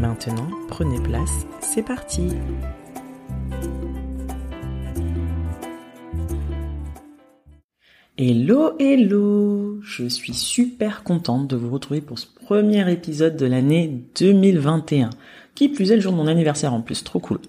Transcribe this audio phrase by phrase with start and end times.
[0.00, 2.28] Maintenant, prenez place, c'est parti
[8.16, 14.02] Hello, hello Je suis super contente de vous retrouver pour ce premier épisode de l'année
[14.18, 15.10] 2021.
[15.54, 17.40] Qui plus est le jour de mon anniversaire en plus, trop cool.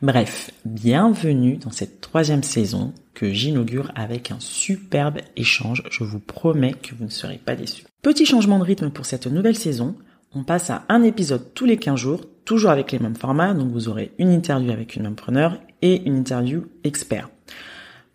[0.00, 5.82] Bref, bienvenue dans cette troisième saison que j'inaugure avec un superbe échange.
[5.90, 7.84] Je vous promets que vous ne serez pas déçus.
[8.00, 9.96] Petit changement de rythme pour cette nouvelle saison.
[10.32, 13.52] On passe à un épisode tous les 15 jours, toujours avec les mêmes formats.
[13.52, 17.28] Donc vous aurez une interview avec une preneur et une interview expert.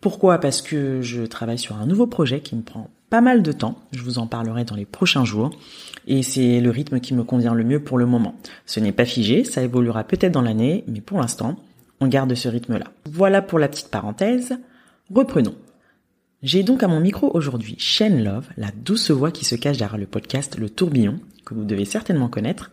[0.00, 0.38] Pourquoi?
[0.38, 3.82] Parce que je travaille sur un nouveau projet qui me prend pas mal de temps.
[3.92, 5.50] Je vous en parlerai dans les prochains jours.
[6.06, 8.34] Et c'est le rythme qui me convient le mieux pour le moment.
[8.64, 11.56] Ce n'est pas figé, ça évoluera peut-être dans l'année, mais pour l'instant,
[12.00, 12.86] on garde ce rythme-là.
[13.04, 14.56] Voilà pour la petite parenthèse.
[15.14, 15.54] Reprenons.
[16.42, 19.96] J'ai donc à mon micro aujourd'hui Shane Love, la douce voix qui se cache derrière
[19.96, 22.70] le podcast Le Tourbillon, que vous devez certainement connaître.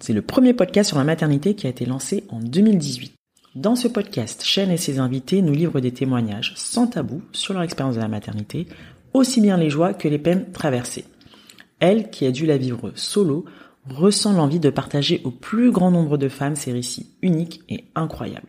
[0.00, 3.14] C'est le premier podcast sur la maternité qui a été lancé en 2018.
[3.54, 7.62] Dans ce podcast, Shane et ses invités nous livrent des témoignages sans tabou sur leur
[7.62, 8.66] expérience de la maternité,
[9.14, 11.04] aussi bien les joies que les peines traversées.
[11.78, 13.44] Elle, qui a dû la vivre solo,
[13.88, 18.48] ressent l'envie de partager au plus grand nombre de femmes ces récits uniques et incroyables.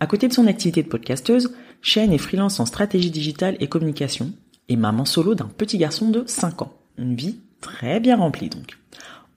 [0.00, 4.32] À côté de son activité de podcasteuse, Shane est freelance en stratégie digitale et communication
[4.68, 6.72] et maman solo d'un petit garçon de 5 ans.
[6.96, 8.78] Une vie très bien remplie donc.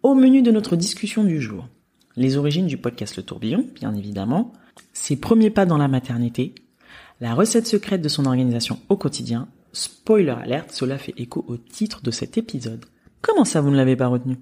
[0.04, 1.68] Au menu de notre discussion du jour,
[2.16, 4.54] les origines du podcast Le Tourbillon, bien évidemment,
[4.94, 6.54] ses premiers pas dans la maternité,
[7.20, 12.04] la recette secrète de son organisation au quotidien, spoiler alerte, cela fait écho au titre
[12.04, 12.86] de cet épisode.
[13.22, 14.38] Comment ça vous ne l'avez pas retenu?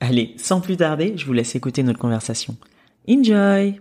[0.00, 2.56] Allez, sans plus tarder, je vous laisse écouter notre conversation.
[3.06, 3.78] Enjoy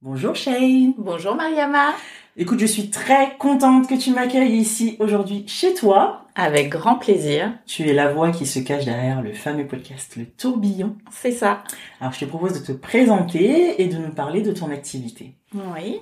[0.00, 1.94] Bonjour Shane Bonjour Mariama
[2.36, 6.22] Écoute, je suis très contente que tu m'accueilles ici aujourd'hui chez toi.
[6.34, 7.52] Avec grand plaisir.
[7.64, 10.96] Tu es la voix qui se cache derrière le fameux podcast Le Tourbillon.
[11.12, 11.62] C'est ça.
[12.00, 15.34] Alors je te propose de te présenter et de nous parler de ton activité.
[15.54, 16.00] Oui.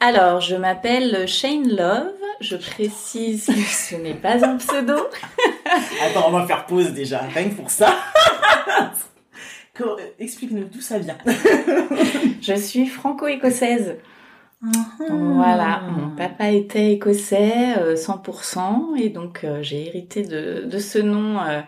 [0.00, 2.14] Alors, je m'appelle Shane Love.
[2.40, 4.96] Je précise que ce n'est pas un pseudo.
[6.02, 7.94] Attends, on va faire pause déjà, rien que pour ça.
[10.18, 11.18] Explique-nous d'où ça vient.
[12.40, 13.96] je suis franco-écossaise.
[15.08, 21.38] Voilà, mon papa était écossais, 100%, et donc euh, j'ai hérité de, de, ce nom
[21.40, 21.60] euh,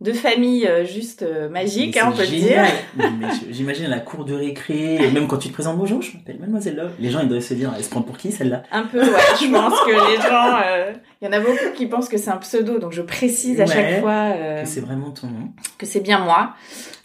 [0.00, 2.66] de famille euh, juste magique, hein, on peut génial.
[2.96, 3.30] dire.
[3.50, 6.76] J'imagine la cour de récré, et même quand tu te présentes bonjour, je m'appelle Mademoiselle
[6.76, 6.92] Love.
[6.98, 8.62] Les gens ils doivent se dire, elle se prend pour qui celle-là?
[8.70, 9.20] Un peu, ouais.
[9.40, 12.38] Je pense que les gens, il y en a beaucoup qui pensent que c'est un
[12.38, 14.32] pseudo, donc je précise à chaque fois
[14.62, 16.54] que c'est vraiment ton nom, que c'est bien moi.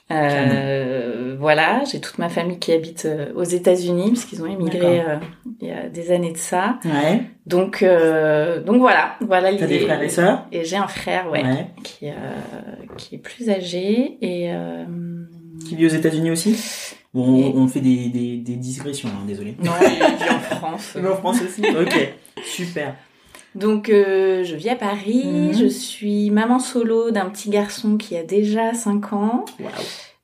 [0.09, 5.17] Euh, voilà, j'ai toute ma famille qui habite euh, aux États-Unis puisqu'ils ont émigré euh,
[5.59, 6.79] il y a des années de ça.
[6.85, 7.23] Ouais.
[7.45, 10.45] Donc euh, donc voilà, voilà T'as des frères et sœurs?
[10.51, 11.67] Et j'ai un frère, ouais, ouais.
[11.83, 12.07] qui
[12.97, 14.51] qui est plus âgé et
[15.65, 16.57] qui vit aux États-Unis aussi?
[17.13, 17.53] Bon, et...
[17.55, 19.55] on fait des des, des digressions, hein, désolé.
[19.61, 20.97] Non, il vit en France.
[21.05, 21.61] En France aussi.
[21.61, 22.13] ok,
[22.45, 22.95] super.
[23.57, 25.53] Donc euh, je vis à Paris, mmh.
[25.53, 29.45] je suis maman solo d'un petit garçon qui a déjà 5 ans.
[29.59, 29.69] Wow.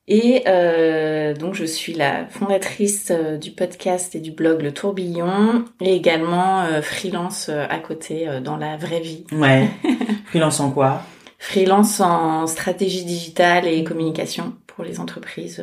[0.06, 5.64] Et euh, donc je suis la fondatrice euh, du podcast et du blog Le Tourbillon
[5.80, 9.24] et également euh, freelance à côté dans la vraie vie.
[9.32, 9.68] Ouais.
[10.26, 11.02] freelance en quoi?
[11.38, 15.62] Freelance en stratégie digitale et communication pour les entreprises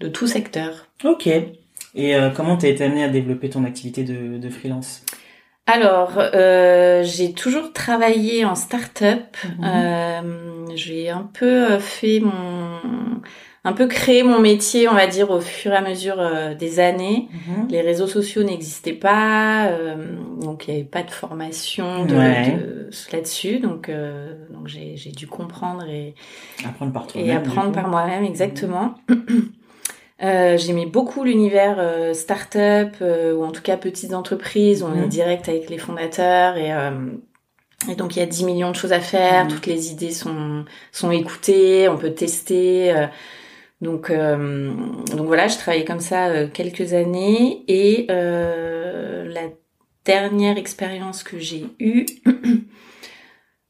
[0.00, 0.86] de tout secteur.
[1.04, 1.28] Ok.
[1.96, 5.04] Et comment t'as été amenée à développer ton activité de, de freelance?
[5.66, 9.36] Alors, euh, j'ai toujours travaillé en start-up.
[9.44, 9.64] Mmh.
[9.64, 12.80] Euh, j'ai un peu fait mon,
[13.64, 16.80] un peu créé mon métier, on va dire, au fur et à mesure euh, des
[16.80, 17.28] années.
[17.32, 17.68] Mmh.
[17.70, 22.52] Les réseaux sociaux n'existaient pas, euh, donc il n'y avait pas de formation de, ouais.
[22.52, 23.60] de là-dessus.
[23.60, 26.14] Donc, euh, donc j'ai dû comprendre et
[26.66, 28.96] apprendre par et apprendre par moi-même exactement.
[29.08, 29.14] Mmh.
[30.20, 34.82] J'aimais beaucoup l'univers start-up ou en tout cas petites entreprises.
[34.82, 35.08] On est mhm.
[35.08, 36.72] direct avec les fondateurs et
[37.90, 39.50] et donc il y a 10 millions de choses à faire, mhm.
[39.50, 42.94] toutes les idées sont sont écoutées, on peut tester.
[43.80, 49.50] donc donc voilà, je travaillais comme ça quelques années et la
[50.04, 52.06] dernière expérience que j'ai eue,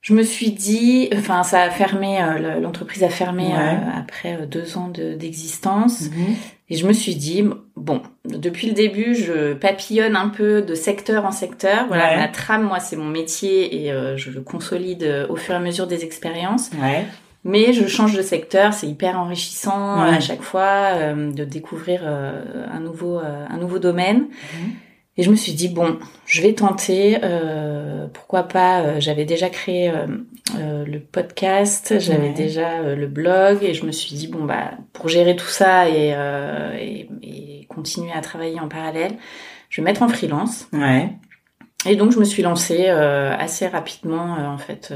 [0.04, 4.46] je me suis dit, enfin ça a fermé, euh, l'entreprise a fermé euh, après euh,
[4.46, 6.10] deux ans d'existence.
[6.10, 6.34] Mhm.
[6.68, 7.42] Et je me suis dit,
[7.74, 11.86] bon, depuis le début, je papillonne un peu de secteur en secteur.
[11.88, 15.60] Voilà, la trame, moi, c'est mon métier et je le consolide au fur et à
[15.60, 16.70] mesure des expériences.
[16.82, 17.04] Ouais.
[17.44, 23.18] Mais je change de secteur, c'est hyper enrichissant à chaque fois de découvrir un nouveau
[23.18, 24.20] un nouveau domaine.
[24.54, 24.70] Mhm.
[25.16, 27.18] Et je me suis dit bon, je vais tenter.
[27.22, 30.06] Euh, pourquoi pas euh, J'avais déjà créé euh,
[30.58, 35.08] euh, le podcast, j'avais déjà le blog, et je me suis dit bon bah pour
[35.08, 36.14] gérer tout ça et,
[36.80, 39.16] et, et, continuer à travailler en parallèle,
[39.68, 40.68] je vais mettre en freelance.
[40.72, 41.10] Ouais.
[41.86, 44.94] Et donc je me suis lancée assez rapidement en fait,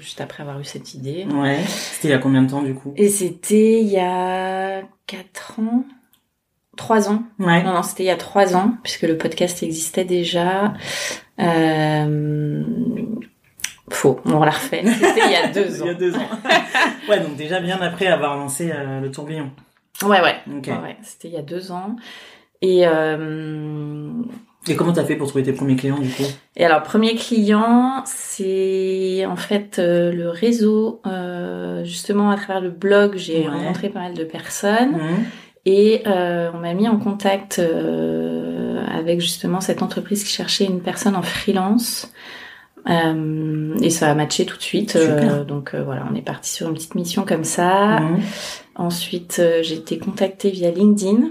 [0.00, 1.26] juste après avoir eu cette idée.
[1.32, 1.60] Ouais.
[1.66, 2.92] C'était il y a combien de temps du coup?
[2.96, 5.84] Et c'était il y a quatre ans
[6.80, 7.22] trois ans.
[7.38, 7.62] Ouais.
[7.62, 10.72] Non, non, c'était il y a trois ans, puisque le podcast existait déjà.
[11.38, 12.64] Euh...
[13.90, 14.82] Faux, on l'a refait.
[14.84, 15.84] C'était il y a deux ans.
[15.84, 16.28] il y a deux ans.
[17.08, 19.50] ouais, donc déjà bien après avoir lancé euh, le tourbillon.
[20.02, 20.36] Ouais, ouais.
[20.46, 21.96] ouais, c'était il y a deux ans.
[22.62, 24.10] Et, euh...
[24.66, 26.24] Et comment t'as fait pour trouver tes premiers clients du coup?
[26.56, 31.02] Et alors, premier client, c'est en fait euh, le réseau.
[31.84, 34.92] Justement, à travers le blog, j'ai rencontré pas mal de personnes.
[34.92, 35.24] Mmh.
[35.66, 40.80] Et euh, on m'a mis en contact euh, avec justement cette entreprise qui cherchait une
[40.80, 42.10] personne en freelance.
[42.88, 44.96] Euh, et ça a matché tout de suite.
[44.96, 48.00] Euh, donc euh, voilà, on est parti sur une petite mission comme ça.
[48.00, 48.20] Mmh.
[48.76, 51.28] Ensuite, j'ai été contactée via LinkedIn.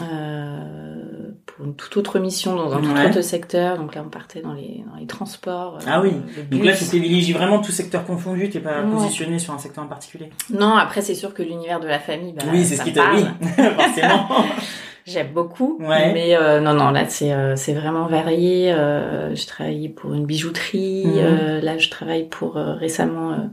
[0.00, 1.21] Euh,
[1.62, 3.78] pour une toute autre mission dans un tout autre secteur.
[3.78, 5.76] Donc là, on partait dans les, dans les transports.
[5.76, 6.12] Euh, ah oui.
[6.50, 8.50] Donc là, tu privilégies vraiment tout secteur confondu.
[8.50, 10.30] T'es pas positionné sur un secteur en particulier.
[10.50, 13.12] Non, après, c'est sûr que l'univers de la famille, bah, oui, c'est ce qui t'a
[13.12, 13.24] oui,
[13.76, 14.28] forcément.
[15.06, 18.72] J'aime beaucoup, mais euh, non, non, là c'est euh, c'est vraiment varié.
[18.72, 21.58] Euh, je travaillais pour une bijouterie, mhm.
[21.60, 23.50] là je travaille pour récemment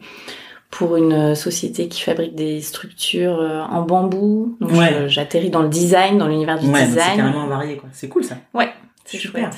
[0.69, 4.57] pour une société qui fabrique des structures euh, en bambou.
[4.60, 4.71] Donc
[5.07, 7.12] j'atterris dans le design, dans l'univers du ouais, design.
[7.12, 7.89] C'est carrément varié quoi.
[7.92, 8.38] C'est cool ça.
[8.54, 8.69] Ouais,
[9.06, 9.50] c'est super.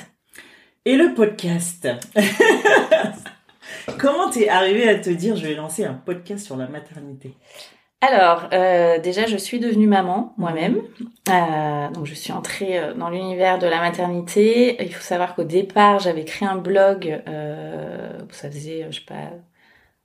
[0.84, 1.88] Et le podcast.
[3.98, 7.36] Comment t'es arrivé à te dire je vais lancer un podcast sur la maternité?
[8.02, 10.78] Alors, euh, déjà, je suis devenue maman moi-même.
[11.28, 14.76] Euh, donc, je suis entrée euh, dans l'univers de la maternité.
[14.82, 17.22] Il faut savoir qu'au départ, j'avais créé un blog.
[17.28, 19.30] Euh, ça faisait, je sais pas,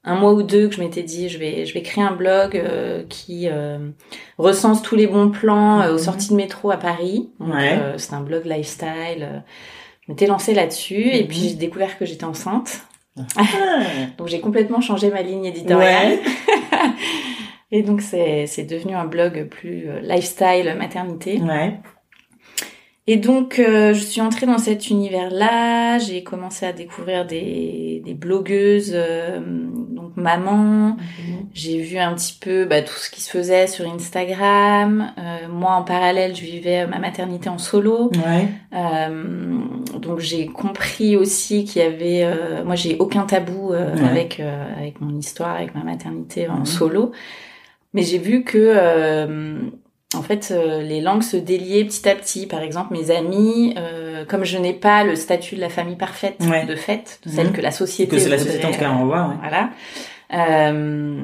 [0.07, 2.55] un mois ou deux que je m'étais dit je vais je vais créer un blog
[2.55, 3.89] euh, qui euh,
[4.37, 5.99] recense tous les bons plans euh, aux mhm.
[5.99, 7.29] sorties de métro à Paris.
[7.97, 9.43] c'est un blog lifestyle.
[10.01, 11.43] je m'étais lancée là-dessus et puis mhm.
[11.43, 12.81] j'ai découvert que j'étais enceinte.
[13.35, 13.43] Ah.
[14.17, 16.19] donc j'ai complètement changé ma ligne éditoriale.
[17.71, 21.41] et donc c'est c'est devenu un blog plus lifestyle maternité.
[21.41, 21.79] Ouais.
[23.09, 25.97] Et donc, euh, je suis entrée dans cet univers-là.
[25.97, 30.97] J'ai commencé à découvrir des, des blogueuses, euh, donc maman.
[30.97, 31.47] Mhm.
[31.53, 35.13] J'ai vu un petit peu bah, tout ce qui se faisait sur Instagram.
[35.17, 38.11] Euh, moi, en parallèle, je vivais ma maternité en solo.
[38.11, 38.49] Ouais.
[39.97, 42.27] donc, j'ai compris aussi qu'il y avait...
[42.65, 46.65] moi, j'ai aucun tabou avec avec mon histoire, avec ma maternité en mhm.
[46.65, 47.11] solo.
[47.93, 49.71] Mais j'ai vu que
[50.15, 52.47] en fait, euh, les langues se déliaient petit à petit.
[52.47, 56.37] Par exemple, mes amis, euh, comme je n'ai pas le statut de la famille parfaite
[56.39, 57.53] de fait, de celle mhm.
[57.53, 59.35] que la société que c'est la société en tout cas ouais.
[59.41, 59.69] voilà.
[60.33, 61.23] Euh,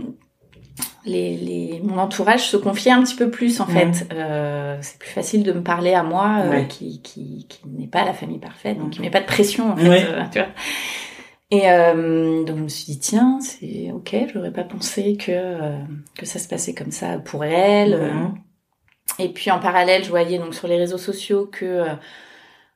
[1.05, 4.07] les, les, mon entourage se confiait un petit peu plus en fait.
[4.13, 8.03] Euh, c'est plus facile de me parler à moi euh, qui, qui, qui n'est pas
[8.03, 10.05] la famille parfaite, donc qui met pas de pression en fait.
[10.31, 10.49] tu vois.
[11.51, 11.61] Et
[12.45, 15.77] donc je me suis dit tiens c'est ok, j'aurais pas pensé que
[16.17, 18.11] que ça se passait comme ça pour elle.
[19.19, 21.93] Et puis en parallèle, je voyais donc sur les réseaux sociaux que euh,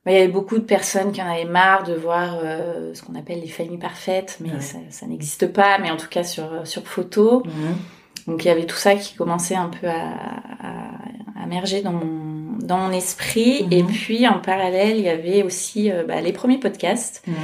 [0.06, 3.14] il y avait beaucoup de personnes qui en avaient marre de voir euh, ce qu'on
[3.14, 6.86] appelle les familles parfaites, mais ça, ça n'existe pas, mais en tout cas sur sur
[6.86, 7.42] photo.
[7.44, 7.76] Mhm.
[8.26, 10.12] Donc il y avait tout ça qui commençait un peu à,
[10.60, 13.64] à, à émerger dans mon dans mon esprit.
[13.64, 13.72] Mhm.
[13.72, 17.22] Et puis en parallèle, il y avait aussi euh, bah, les premiers podcasts.
[17.26, 17.34] Mhm.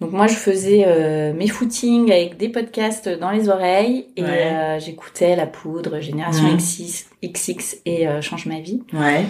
[0.00, 4.78] Donc moi, je faisais euh, mes footings avec des podcasts dans les oreilles et euh,
[4.78, 6.56] j'écoutais La Poudre, Génération mmh.
[7.28, 8.82] XX et euh, Change ma vie.
[8.94, 9.24] Ouais.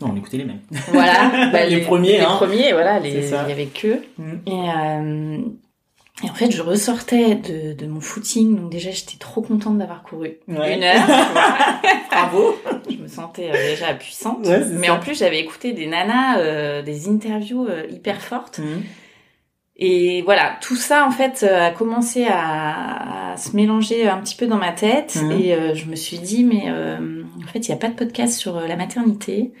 [0.00, 0.60] Non, on écoutait les mêmes.
[0.88, 1.50] Voilà.
[1.52, 2.18] Bah, les, premiers.
[2.18, 2.36] Les hein.
[2.36, 2.98] premiers, voilà.
[2.98, 4.02] Les, il y avait que.
[4.18, 4.32] Mmh.
[4.46, 9.78] Et, Et en fait, je ressortais de, de mon footing, donc déjà j'étais trop contente
[9.78, 10.74] d'avoir couru Ouais.
[10.74, 11.06] une heure.
[12.10, 12.56] Bravo.
[12.90, 14.44] je me sentais déjà puissante.
[14.44, 14.94] Ouais, Mais ça.
[14.94, 18.58] en plus, j'avais écouté des nanas, euh, des interviews euh, hyper fortes.
[18.58, 18.82] Mhm.
[19.80, 24.34] Et voilà, tout ça en fait euh, a commencé à, à se mélanger un petit
[24.34, 25.16] peu dans ma tête.
[25.22, 25.30] Mhm.
[25.40, 27.94] Et euh, je me suis dit, mais euh, en fait, il n'y a pas de
[27.94, 29.52] podcast sur euh, la maternité.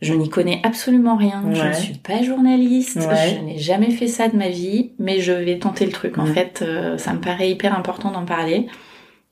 [0.00, 1.42] Je n'y connais absolument rien.
[1.52, 2.96] Je ne suis pas journaliste.
[2.96, 3.36] Ouais.
[3.38, 4.92] Je n'ai jamais fait ça de ma vie.
[4.98, 6.16] Mais je vais tenter le truc.
[6.18, 6.34] En Mhm.
[6.34, 8.66] fait, euh, ça me paraît hyper important d'en parler.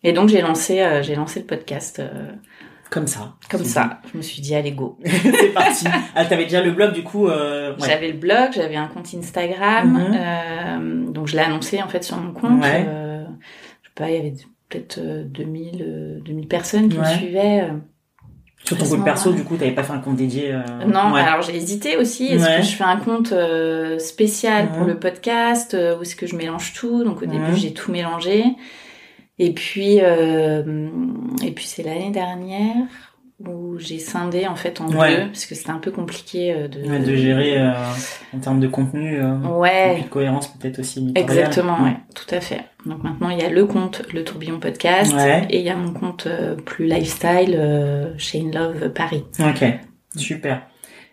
[0.03, 2.01] Et donc j'ai lancé, j'ai lancé le podcast
[2.91, 3.35] Comme ça.
[3.51, 4.01] comme ça.
[4.13, 4.97] Je me suis dit, allez go.
[5.05, 5.87] c'est parti.
[6.15, 7.27] Ah, t'avais déjà le blog du coup.
[7.29, 7.73] Euh...
[7.77, 7.87] ouais.
[7.89, 10.17] J'avais le blog, j'avais un compte Instagram, Mhm.
[10.17, 12.63] euh, donc je l'ai annoncé en fait sur mon compte.
[12.63, 12.87] Ouais.
[12.89, 13.25] Euh,
[13.83, 14.35] je sais pas, il y avait
[14.69, 17.69] peut-être euh, 2000, euh, 2000 personnes qui me suivaient.
[18.65, 20.53] Sur ton compte perso, du coup, t'avais pas fait un compte dédié.
[20.87, 22.27] Non, alors j'ai hésité aussi.
[22.29, 23.33] Est-ce que je fais un compte
[23.99, 24.89] spécial pour Mhm.
[24.89, 27.05] le podcast ou est-ce que je mélange tout?
[27.05, 27.33] Donc au Mhm.
[27.33, 28.45] début j'ai tout mélangé.
[29.39, 30.89] Et puis euh,
[31.45, 32.75] et puis c'est l'année dernière
[33.47, 35.15] où j'ai scindé en fait en Ouais.
[35.17, 37.73] deux parce que c'était un peu compliqué euh, de Ouais, de gérer euh,
[38.35, 39.19] en termes de contenu.
[39.23, 40.01] Euh, Ouais.
[40.03, 41.01] de cohérence peut-être aussi.
[41.01, 41.39] éditoriale.
[41.39, 42.63] Exactement, ouais, tout à fait.
[42.87, 45.47] Donc maintenant, il y a le compte Le Tourbillon Podcast Ouais.
[45.51, 49.25] et il y a mon compte euh, plus lifestyle chez In Love Paris.
[49.39, 49.65] Ok,
[50.17, 50.63] super.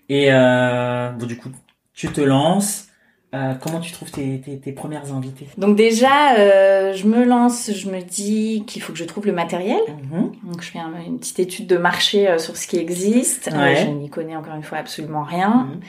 [0.08, 1.50] Et euh, bon, du coup,
[1.94, 2.88] tu te lances.
[3.34, 7.72] Euh, comment tu trouves tes, tes, tes premières invitées Donc déjà, euh, je me lance,
[7.74, 9.82] je me dis qu'il faut que je trouve le matériel.
[10.12, 10.32] Mhm.
[10.44, 13.50] Donc je fais un- une petite étude de marché euh, sur ce qui existe.
[13.52, 13.76] Euh, Ouais.
[13.78, 15.68] je n'y connais encore une fois absolument rien.
[15.72, 15.80] Mhm.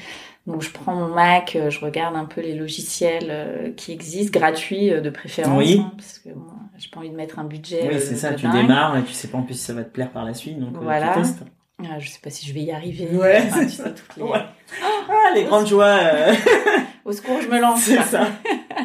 [0.55, 5.11] Donc je prends mon Mac, je regarde un peu les logiciels qui existent, gratuits de
[5.11, 5.81] préférence, Oui.
[5.83, 6.45] hein, parce que bon,
[6.77, 7.89] j'ai pas envie de mettre un budget.
[7.91, 8.63] Oui, c'est ça, tu dingue.
[8.63, 10.59] démarres et tu sais pas en plus si ça va te plaire par la suite,
[10.61, 11.15] donc Voilà.
[11.15, 11.43] tu testes.
[11.83, 13.09] Ah, je sais pas si je vais y arriver.
[13.12, 14.38] Ouais, Enfin, tu sais, toutes les- Ouais.
[14.83, 16.33] Ah, les grandes joies euh,
[17.04, 17.81] Au secours, je me lance.
[17.83, 18.26] C'est ça.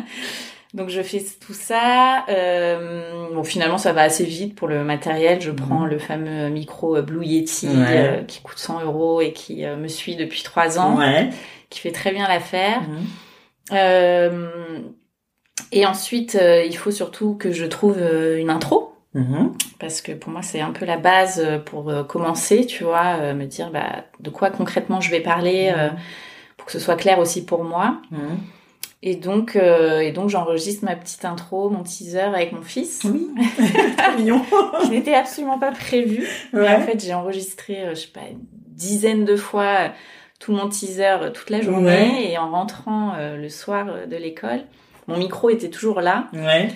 [0.74, 2.26] Donc je fais tout ça.
[2.30, 5.40] Euh, bon, finalement, ça va assez vite pour le matériel.
[5.42, 5.90] Je prends Mhm.
[5.90, 7.86] le fameux micro euh, Blue Yeti Ouais.
[7.88, 11.30] euh, qui coûte 100 euros et qui me suit depuis trois ans, Ouais.
[11.70, 12.82] qui fait très bien l'affaire.
[13.72, 14.52] Mhm.
[15.72, 17.98] Et ensuite, il faut surtout que je trouve
[18.38, 18.89] une intro.
[19.14, 19.54] Mhm.
[19.80, 23.18] Parce que pour moi, c'est un peu la base euh, pour euh, commencer, tu vois,
[23.20, 25.90] euh, me dire bah, de quoi concrètement je vais parler euh,
[26.58, 27.98] pour que ce soit clair aussi pour moi.
[28.12, 28.38] Mhm.
[29.02, 33.02] Et donc, euh, et donc j'enregistre ma petite intro, mon teaser avec mon fils.
[33.06, 33.30] Oui,
[33.98, 34.44] trop mignon.
[34.84, 36.28] qui n'était absolument pas prévu.
[36.54, 39.92] Mais en fait, j'ai enregistré, je sais pas, une dizaine de fois
[40.40, 41.86] tout mon teaser toute la journée.
[41.88, 42.32] Ouais.
[42.32, 44.62] Et en rentrant le soir de l'école,
[45.08, 46.28] mon micro était toujours là.
[46.34, 46.70] Ouais.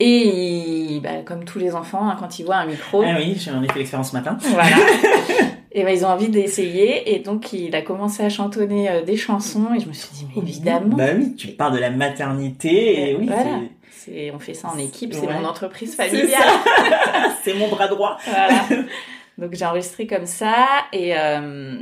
[0.00, 3.50] Et bah, comme tous les enfants, hein, quand ils voient un micro, Ah oui, j'ai
[3.50, 4.36] en effet l'expérience ce matin.
[4.40, 4.76] voilà.
[5.72, 7.14] Et ben ils ont envie d'essayer.
[7.14, 9.68] Et donc, il a commencé à chantonner euh, des chansons.
[9.76, 10.96] Et je me suis dit, mais évidemment.
[10.96, 13.60] Bah oui, tu pars de la maternité et oui, Voilà.
[13.92, 15.34] c'est- on fait ça en équipe, c'est Ouais.
[15.40, 16.42] mon entreprise familiale.
[17.44, 18.16] c'est mon bras droit.
[18.26, 18.64] Voilà.
[19.38, 21.78] Donc j'ai enregistré comme ça et euh,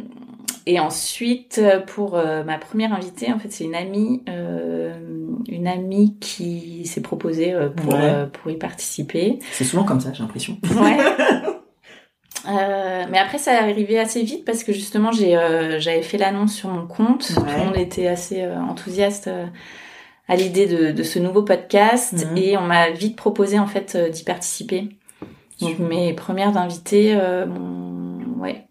[0.66, 4.92] et ensuite pour euh, ma première invitée en fait c'est une amie euh,
[5.48, 8.00] une amie qui s'est proposée euh, pour Ouais.
[8.02, 9.38] euh, pour y participer.
[9.52, 10.58] C'est souvent comme ça, j'ai l'impression.
[10.74, 10.96] Ouais.
[12.48, 16.18] Euh, mais après ça est arrivé assez vite parce que justement j'ai euh, j'avais fait
[16.18, 17.34] l'annonce sur mon compte Ouais.
[17.52, 19.28] tout le monde était assez euh, enthousiaste
[20.28, 22.36] à l'idée de, de ce nouveau podcast Mhm.
[22.36, 24.88] et on m'a vite proposé en fait d'y participer
[25.60, 27.12] donc mes premières invités,
[27.48, 28.68] mon- ouais,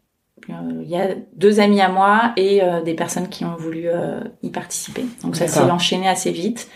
[0.49, 3.83] Euh, il y a deux amis à moi et euh, des personnes qui ont voulu
[3.87, 5.03] euh, y participer.
[5.23, 6.69] Donc ça s'est enchaîné assez vite.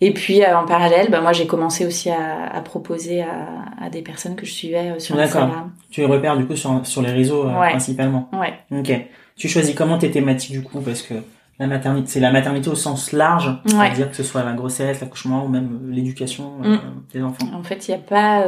[0.00, 3.88] Et puis euh, en parallèle, bah, moi j'ai commencé aussi à, à proposer à, à
[3.90, 5.18] des personnes que je suivais euh, sur.
[5.18, 5.72] Instagram.
[5.90, 7.70] Tu les repères du coup sur, sur les réseaux euh, Ouais.
[7.70, 8.28] principalement.
[8.32, 8.54] Ouais.
[8.70, 8.92] Ok.
[9.36, 11.14] Tu choisis comment tes thématiques du coup parce que
[11.58, 13.70] la maternité, c'est la maternité au sens large, Ouais.
[13.86, 16.76] c'est-à-dire que ce soit la grossesse, l'accouchement ou même l'éducation euh,
[17.14, 17.46] des enfants.
[17.54, 18.44] En fait, il n'y a pas,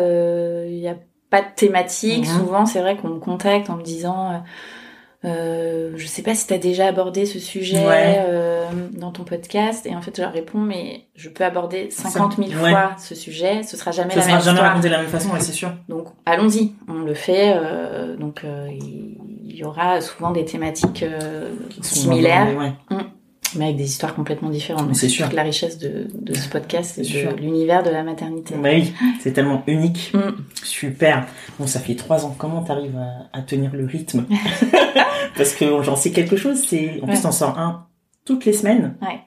[0.66, 0.96] il y a
[1.30, 2.26] pas de thématique.
[2.26, 4.36] Souvent, c'est vrai qu'on me contacte en me disant, euh,
[5.24, 8.16] euh, je sais pas si tu as déjà abordé ce sujet Ouais.
[8.20, 9.84] euh, dans ton podcast.
[9.86, 12.70] Et en fait, je leur réponds, mais je peux aborder 50 000 Ouais.
[12.70, 13.62] fois ce sujet.
[13.64, 14.68] Ce sera jamais Ça la sera même jamais histoire.
[14.70, 15.72] raconté de la même façon, ouais, c'est sûr.
[15.88, 16.72] Donc, allons-y.
[16.88, 17.52] On le fait.
[17.56, 21.04] euh, donc, il y aura souvent des thématiques
[21.82, 22.72] similaires, ouais.
[23.56, 24.94] Mais avec des histoires complètement différentes.
[24.94, 25.28] C'est sûr.
[25.32, 28.54] la richesse de, de ce podcast C'est de l'univers de la maternité.
[28.56, 30.12] Bah oui, c'est tellement unique.
[30.14, 30.32] Mm.
[30.62, 31.26] Super.
[31.58, 32.34] Bon, ça fait trois ans.
[32.38, 34.26] Comment t'arrives à, à tenir le rythme?
[35.36, 36.62] Parce que j'en sais quelque chose.
[36.68, 37.22] C'est en plus Ouais.
[37.22, 37.86] t'en sors un
[38.24, 38.96] toutes les semaines.
[39.00, 39.20] Ouais.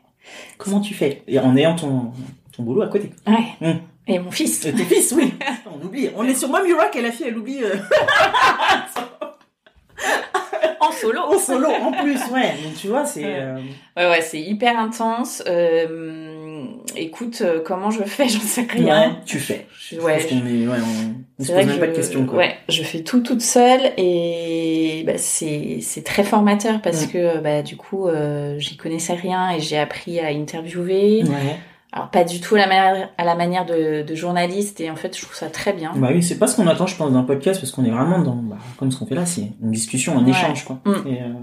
[0.58, 1.24] Comment tu fais?
[1.28, 2.12] Et en ayant ton
[2.56, 3.12] ton boulot à côté.
[3.28, 3.74] Ouais.
[3.74, 3.80] Mm.
[4.08, 4.66] Et mon fils.
[4.66, 5.34] Et tes fils, oui.
[5.66, 6.10] On oublie.
[6.16, 7.76] On est sur Mommy Rock et la fille, elle oublie euh,
[10.82, 11.20] En solo.
[11.22, 12.20] en solo en plus.
[12.34, 12.54] Ouais.
[12.64, 13.24] Donc tu vois, c'est.
[13.24, 13.36] Ouais.
[13.38, 13.60] euh,
[13.98, 15.44] Ouais, ouais, c'est hyper intense.
[15.48, 19.10] Euh, écoute, euh, comment je fais, j'en sais rien.
[19.10, 19.68] Ouais, tu fais.
[19.80, 21.96] Je- ouais, Je ouais, on, on se c'est vrai pose que même pas de je-
[21.98, 22.38] questions, quoi.
[22.40, 27.10] Ouais, je fais tout toute seule et bah, c'est c'est très formateur parce Mm.
[27.12, 31.24] que bah du coup euh, j'y connaissais rien et j'ai appris à interviewer.
[31.24, 31.58] Ouais.
[31.94, 34.96] Alors pas du tout à la manière à la manière de, de journaliste et en
[34.96, 35.92] fait je trouve ça très bien.
[35.96, 38.20] Bah oui, c'est pas ce qu'on attend, je pense, d'un podcast, parce qu'on est vraiment
[38.20, 40.32] dans, bah, comme ce qu'on fait là, c'est une discussion, un Ouais.
[40.32, 40.80] échange, quoi.
[40.86, 41.08] Mm.
[41.08, 41.34] Et, euh,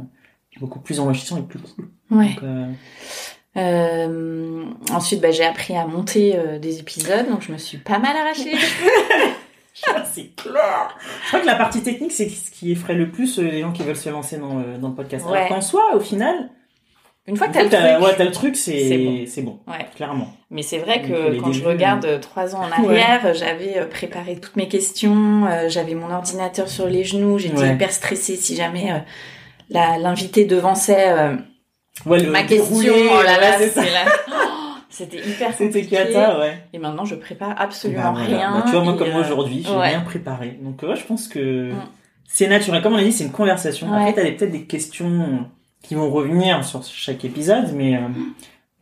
[0.61, 1.89] beaucoup plus enrichissant et plus cool.
[2.11, 2.31] Ouais.
[2.35, 2.67] Donc, euh,
[3.57, 7.99] Euh, ensuite bah, j'ai appris à monter euh, des épisodes donc je me suis pas
[7.99, 8.55] mal arrachée.
[10.13, 10.97] C'est clair.
[11.23, 13.71] Je crois que la partie technique, c'est ce qui effraie le plus euh, les gens
[13.71, 15.25] qui veulent se lancer dans le, dans le podcast.
[15.27, 15.37] Ouais.
[15.37, 16.51] Alors qu'en soi, au final,
[17.29, 17.81] Une fois que t'as le truc.
[18.09, 19.25] ouais, t'as le truc, c'est c'est bon.
[19.27, 19.59] c'est bon.
[19.69, 19.87] Ouais.
[19.95, 20.29] Clairement.
[20.51, 23.85] Mais c'est vrai que les quand je regarde euh, trois ans en arrière, j'avais euh,
[23.87, 27.75] préparé toutes mes questions, euh, j'avais mon ordinateur sur les genoux, j'étais Ouais.
[27.75, 28.99] hyper stressée si jamais euh,
[29.71, 31.35] la- l'invité devançait euh,
[32.07, 32.95] le ma question.
[33.13, 33.73] Oh là là, c'est.
[34.31, 35.97] Oh, C'était hyper C'était compliqué.
[35.97, 36.59] cata, ouais.
[36.73, 38.53] Et maintenant, je prépare Bah, absolument rien.
[38.55, 40.59] Bah, tu vois, moi, comme moi euh, aujourd'hui, j'ai rien préparé.
[40.63, 41.77] Donc, je pense que Mm.
[42.27, 42.83] c'est naturel.
[42.83, 43.89] Comme on a dit, c'est une conversation.
[43.91, 44.09] Ouais.
[44.09, 45.47] Après, t'as peut-être des questions
[45.83, 48.01] qui vont revenir sur chaque épisode, mais euh,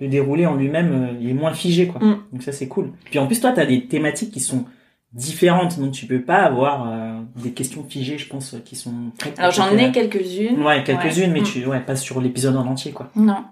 [0.01, 2.01] le déroulé en lui-même, euh, il est moins figé, quoi.
[2.05, 2.23] Mm.
[2.33, 2.93] Donc ça, c'est cool.
[3.05, 4.65] Puis en plus, toi, t'as des thématiques qui sont
[5.13, 9.33] différentes, donc tu peux pas avoir euh, des questions figées, je pense, qui sont très
[9.39, 10.63] Alors, j'en ai quelques-unes.
[10.63, 11.45] Ouais, quelques-unes, mais Mm.
[11.45, 13.11] tu, ouais, pas sur l'épisode en entier, quoi.
[13.17, 13.45] Non.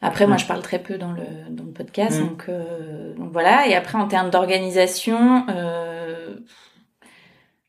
[0.00, 0.42] Après, moi, Ouais.
[0.42, 2.24] je parle très peu dans le, dans le podcast, Mm.
[2.28, 3.66] donc, euh, donc voilà.
[3.68, 6.34] Et après, en termes d'organisation, euh,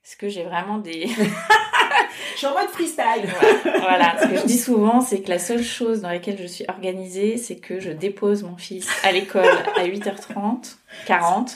[0.03, 1.08] est-ce que j'ai vraiment des...
[2.33, 3.27] Je suis en mode freestyle.
[3.63, 3.79] voilà.
[3.79, 4.15] voilà.
[4.21, 7.37] Ce que je dis souvent, c'est que la seule chose dans laquelle je suis organisée,
[7.37, 10.75] c'est que je dépose mon fils à l'école à 8h30,
[11.05, 11.55] 40,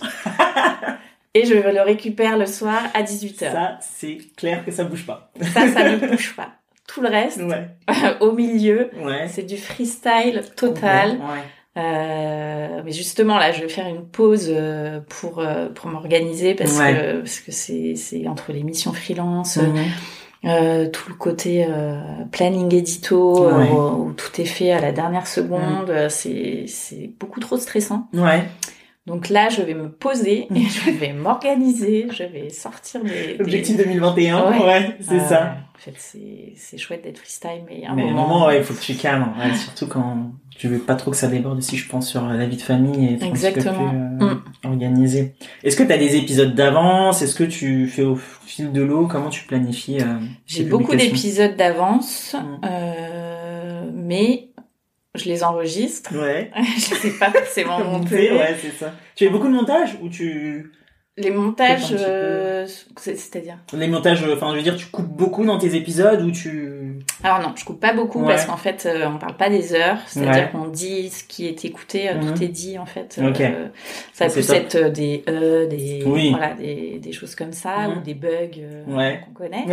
[1.34, 3.52] et je le récupère le soir à 18h.
[3.52, 5.32] Ça, c'est clair que ça bouge pas.
[5.54, 6.50] Ça, ça ne bouge pas.
[6.88, 7.68] Tout le reste, Ouais.
[8.22, 9.28] au milieu, Ouais.
[9.28, 11.12] c'est du freestyle total.
[11.12, 11.44] Ouais.
[11.98, 16.76] Euh, mais justement là, je vais faire une pause euh, pour euh, pour m'organiser parce
[16.80, 16.94] Ouais.
[16.94, 19.84] que parce que c'est c'est entre les missions freelance, Mhm.
[20.46, 22.00] Euh, tout le côté euh,
[22.32, 23.70] planning édito euh, Ouais.
[23.72, 28.08] où, où tout est fait à la dernière seconde, c'est c'est beaucoup trop stressant.
[28.14, 28.44] Ouais.
[29.08, 33.42] Donc là, je vais me poser et je vais m'organiser, je vais sortir des des-
[33.42, 34.52] Objectif 2021.
[34.52, 34.60] Ouais.
[34.66, 35.56] Ouais, c'est Euh, ça.
[35.76, 35.94] En fait,
[36.56, 38.82] c'est chouette d'être freestyle, mais à un Mais un moment, moment, ouais, il faut que
[38.82, 39.32] tu calmes.
[39.40, 42.46] Ouais, surtout quand tu veux pas trop que ça déborde aussi, je pense, sur la
[42.48, 43.90] vie de famille et être un petit peu Exactement.
[43.90, 44.42] plus euh, Mm.
[44.66, 45.36] organisé.
[45.64, 47.22] Est-ce que tu as des épisodes d'avance?
[47.22, 49.08] Est-ce que tu fais au fil de l'eau?
[49.08, 50.18] Comment tu planifies euh,
[50.48, 52.66] J'ai beaucoup d'épisodes d'avance, Mm.
[52.66, 54.47] euh, mais
[55.18, 56.16] je les enregistre.
[56.16, 56.52] Ouais.
[56.56, 58.32] je les ai pas forcément montés.
[58.32, 58.94] ouais, c'est ça.
[59.16, 60.72] Tu fais beaucoup de montage ou tu
[61.20, 62.68] Les montages, euh,
[63.00, 66.30] c'est- c'est-à-dire les montages enfin je veux dire tu coupes beaucoup dans tes épisodes ou
[66.32, 68.28] tu Alors non, je coupe pas beaucoup Ouais.
[68.28, 70.50] parce qu'en fait, euh, on parle pas des heures, c'est-à-dire Ouais.
[70.52, 72.34] qu'on dit ce qui est écouté, euh, Mhm.
[72.36, 73.20] tout est dit en fait.
[73.28, 73.42] Ok.
[73.42, 73.68] Euh,
[74.14, 75.24] ça peut être euh, des
[75.76, 76.30] des Oui.
[76.30, 77.98] voilà, des, des choses comme ça Mhm.
[77.98, 79.22] ou des bugs euh, Ouais.
[79.26, 79.66] qu'on connaît,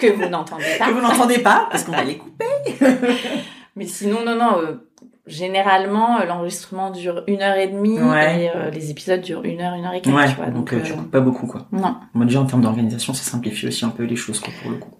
[0.00, 0.86] que vous n'entendez pas.
[0.88, 2.44] que vous n'entendez pas parce qu'on va les couper.
[3.76, 4.58] Mais sinon, non, non.
[4.60, 4.88] euh,
[5.26, 8.44] généralement, euh, l'enregistrement dure une heure et demie Ouais.
[8.44, 10.14] et euh, les épisodes durent une heure, une heure et quart.
[10.14, 10.28] Ouais.
[10.28, 11.66] tu vois, donc donc, euh, tu coupes pas beaucoup quoi.
[11.72, 11.96] non.
[12.14, 14.78] Moi déjà en termes d'organisation ça simplifie aussi un peu les choses quoi pour le
[14.78, 14.90] coup.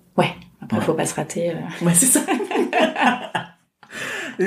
[0.62, 0.82] Après, Ouais.
[0.84, 1.52] faut pas se rater.
[1.82, 2.20] Ouais c'est ça.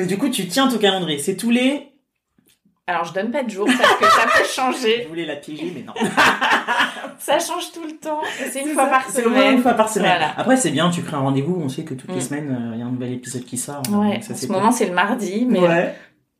[0.08, 1.20] Du coup tu tiens ton calendrier.
[1.20, 1.92] C'est tous les.
[2.89, 5.06] Alors, je donne pas de jour parce que ça peut Je changer.
[5.10, 5.93] voulais la piéger mais non.
[7.19, 8.21] Ça change tout le temps.
[8.52, 9.62] C'est une C'est fois par c'est vraiment une semaine.
[9.62, 10.21] fois par semaine.
[10.38, 12.21] Après, c'est bien, tu crées un rendez-vous, on sait que toutes les Mm.
[12.21, 13.82] semaines, euh, il y a un nouvel épisode qui sort.
[13.91, 14.13] Ouais.
[14.15, 15.95] donc ça, en c'est ce moment, c'est le mardi, mais Ouais.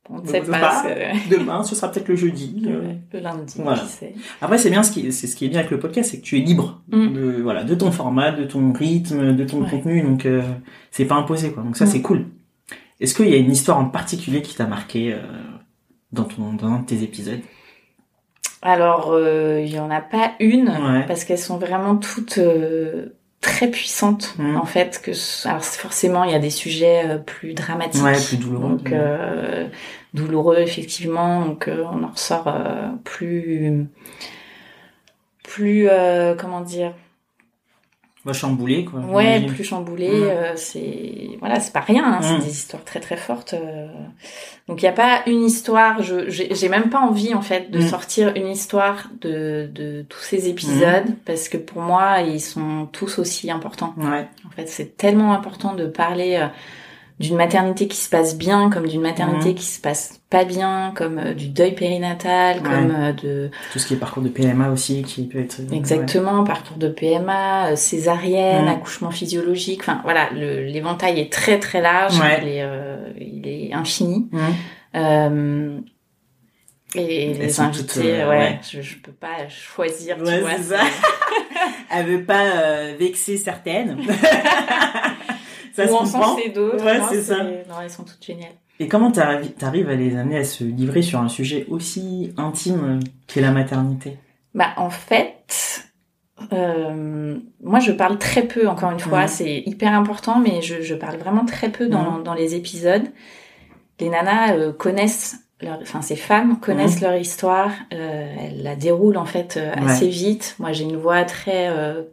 [0.08, 0.58] on ne Donc, sait sait pas.
[0.58, 0.82] pas.
[0.84, 2.62] c'est- Demain, ce sera peut-être le jeudi.
[2.66, 2.80] euh.
[2.80, 3.80] Ouais, Le lundi, Voilà.
[3.82, 4.14] qui sait.
[4.40, 6.24] Après, c'est bien, ce qui, c'est ce qui est bien avec le podcast, c'est que
[6.24, 7.12] tu es libre Mm.
[7.12, 9.68] de, voilà, de ton format, de ton rythme, de ton Ouais.
[9.70, 10.42] contenu, donc euh,
[10.92, 11.62] c'est pas imposé, quoi.
[11.62, 11.88] Donc ça, Mm.
[11.88, 12.24] c'est cool.
[13.00, 15.18] Est-ce qu'il y a une histoire en particulier qui t'a marqué euh,
[16.12, 17.40] dans ton, dans un de tes épisodes
[18.62, 21.04] Alors, euh, il y en a pas une Ouais.
[21.06, 24.56] parce qu'elles sont vraiment toutes euh, très puissantes Mhm.
[24.56, 25.00] en fait.
[25.02, 25.12] Que
[25.48, 28.68] alors forcément, il y a des sujets euh, plus dramatiques, Ouais, plus douloureux.
[28.70, 29.68] donc euh,
[30.14, 31.44] douloureux effectivement.
[31.46, 33.86] Donc euh, on en ressort euh, plus,
[35.44, 36.92] plus euh, comment dire,
[38.28, 39.00] Va chambouler, quoi.
[39.00, 40.08] ouais, plus chamboulé.
[40.08, 40.22] Mhm.
[40.28, 42.04] euh, c'est voilà, c'est pas rien.
[42.04, 42.20] Hein.
[42.22, 43.54] C'est des histoires très très fortes.
[43.54, 43.86] euh.
[44.68, 46.02] Donc il y a pas une histoire.
[46.02, 47.88] Je j'ai même pas envie en fait de Mhm.
[47.88, 53.18] sortir une histoire de de tous ces épisodes parce que pour moi ils sont tous
[53.18, 53.94] aussi importants.
[53.96, 54.26] Ouais.
[54.46, 56.46] En fait, c'est tellement important de parler euh,
[57.20, 59.54] d'une maternité qui se passe bien, comme d'une maternité Mhm.
[59.56, 62.62] qui se passe pas bien, comme euh, du deuil périnatal, Ouais.
[62.62, 65.58] comme euh, de Tout ce qui est parcours de PMA aussi, qui peut être...
[65.60, 68.70] euh, exactement parcours de PMA, euh, césarienne, Mhm.
[68.70, 69.80] accouchement physiologique.
[69.80, 72.38] Enfin voilà, l'éventail est très très large, Ouais.
[72.42, 74.28] il est euh, il est infini.
[74.94, 75.78] Euh,
[76.94, 78.60] Et Elles les invités, euh, ouais, ouais.
[78.70, 80.56] Je, je peux pas choisir, tu Ouais, vois.
[80.56, 80.80] ça.
[81.94, 83.98] Elle veut pas euh, vexer certaines.
[85.86, 86.84] ça se Ou senser d'autres.
[86.84, 87.42] Ouais, c'est ça.
[87.42, 88.52] Non, elles sont toutes géniales.
[88.80, 93.00] Et comment t'arrives t'arrives à les amener à se livrer sur un sujet aussi intime
[93.26, 94.16] qu'est la maternité?
[94.54, 95.84] Bah, en fait,
[96.52, 99.26] euh, moi, je parle très peu, encore une fois.
[99.26, 103.02] C'est hyper important, mais je, je parle vraiment très peu dans, dans les épisodes.
[104.00, 107.72] Les nanas euh, connaissent, leur, enfin, ces femmes connaissent leur histoire.
[107.92, 109.74] Euh, elles la déroulent, en fait, euh.
[109.74, 109.90] Ouais.
[109.90, 110.54] assez vite.
[110.60, 111.68] Moi, j'ai une voix très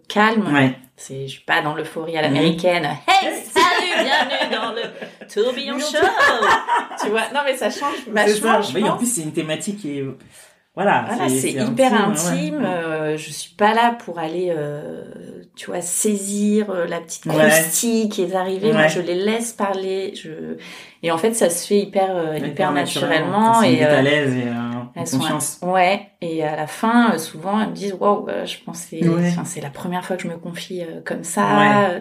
[0.10, 0.52] calme.
[0.52, 0.76] Ouais.
[0.98, 2.34] C'est, je suis pas dans l'euphorie à Mhm.
[2.34, 2.86] l'américaine.
[3.08, 4.82] Hey, salut, bienvenue dans le
[5.34, 5.98] tourbillon show.
[7.04, 8.72] tu vois, non mais ça change vachement, ça.
[8.74, 10.06] Oui, en plus, c'est une thématique qui est.
[10.76, 12.58] Voilà, Voilà, c'est hyper intime.
[12.58, 12.66] ouais.
[12.66, 15.04] euh, je suis pas là pour aller, euh,
[15.56, 17.34] tu vois, saisir euh, la petite Ouais.
[17.50, 18.74] croustille qui est arrivée.
[18.74, 18.90] Moi, Ouais.
[18.90, 20.14] je les laisse parler.
[20.16, 20.58] Je
[21.02, 23.62] et en fait, ça se fait hyper, euh, hyper, naturellement.
[23.62, 25.60] Elles sont Et à euh, l'aise et euh, en elles sont confiance.
[25.62, 26.08] ouais.
[26.22, 29.70] Et à la fin, euh, souvent, elles me disent, waouh, je pensais, enfin, c'est la
[29.70, 31.46] première fois que je me confie euh, comme ça.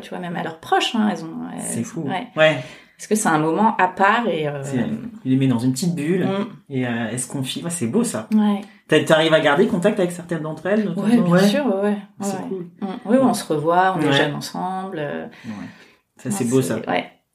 [0.02, 1.36] Tu vois, même à leurs proches, hein, elles ont.
[1.60, 2.08] C'est fou.
[2.34, 2.56] Ouais.
[3.06, 4.48] Parce que c'est un moment à part et.
[4.48, 4.78] Euh, C'est-
[5.26, 7.62] Il les met dans une petite bulle mm, et euh, elles se.
[7.62, 8.28] Ouais, c'est beau ça.
[8.34, 8.62] ouais.
[8.88, 11.46] T'a- T'arrives à garder contact avec certaines d'entre elles Ouais, bien ouais.
[11.46, 11.96] sûr, ouais, ouais.
[12.22, 12.66] C'est cool.
[12.80, 12.86] Mm.
[13.06, 14.98] Oui, on se revoit, on déjeune ensemble.
[15.00, 15.26] euh.
[16.16, 16.76] Ça, c'est beau ça.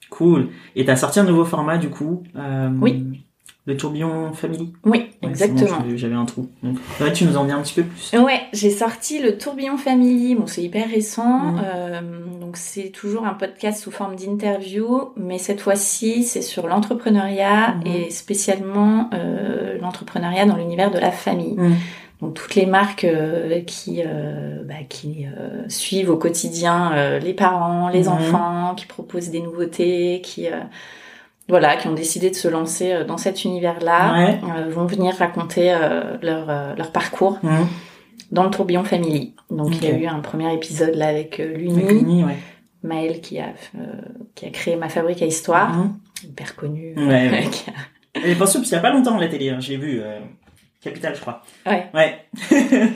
[0.09, 0.49] Cool.
[0.75, 3.25] Et t'as sorti un nouveau format du coup euh, Oui.
[3.69, 4.73] Le tourbillon family?
[4.83, 5.79] Oui, Ouais, exactement.
[5.81, 6.49] bon, J'avais un trou.
[6.63, 8.17] Donc, ouais, tu nous en dis un petit peu plus.
[8.17, 10.33] Ouais, j'ai sorti le Tourbillon Family.
[10.33, 11.39] Bon, c'est hyper récent.
[11.51, 11.61] Mhm.
[11.63, 12.01] euh,
[12.41, 15.11] donc, c'est toujours un podcast sous forme d'interview.
[15.17, 17.81] Mais cette fois-ci, c'est sur l'entrepreneuriat Mhm.
[17.85, 21.53] et spécialement euh, l'entrepreneuriat dans l'univers de la famille.
[21.55, 21.75] Mhm.
[22.21, 27.89] Donc, toutes les marques euh, qui, euh, bah, qui euh, suivent au quotidien les parents,
[27.89, 30.47] les enfants, qui proposent des nouveautés, qui...
[31.49, 34.39] voilà, qui ont décidé de se lancer euh, dans cet univers-là, Ouais.
[34.57, 37.39] euh, vont venir raconter euh, leur, leur parcours
[38.31, 39.35] dans le tourbillon family.
[39.49, 42.37] Donc il y a eu un premier épisode là avec Avec Luni, ouais.
[42.83, 43.47] Maëlle qui a
[44.35, 45.93] qui a créé ma fabrique à histoire, Mhm.
[46.29, 46.93] hyper connue.
[46.95, 47.47] Ouais, ouais.
[47.51, 47.73] qui a-
[48.13, 50.01] Elle est pas sûre, parce qu'il y a pas longtemps la télé, hein, j'ai vu.
[50.81, 51.41] Capital, je crois.
[51.65, 51.87] Ouais.
[51.93, 52.25] Ouais.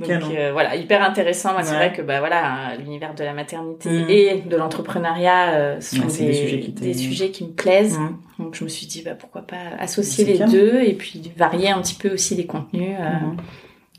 [0.00, 1.52] Donc euh, voilà, hyper intéressant.
[1.52, 4.10] Moi, c'est vrai que bah voilà, l'univers de la maternité Mhm.
[4.10, 7.50] et de l'entrepreneuriat euh, sont Ouais, des, des sujets qui des te- sujets qui me
[7.52, 7.98] plaisent.
[7.98, 8.16] Mhm.
[8.38, 11.80] Donc je me suis dit bah pourquoi pas associer les deux et puis varier un
[11.82, 13.36] petit peu aussi les contenus, euh, Mhm.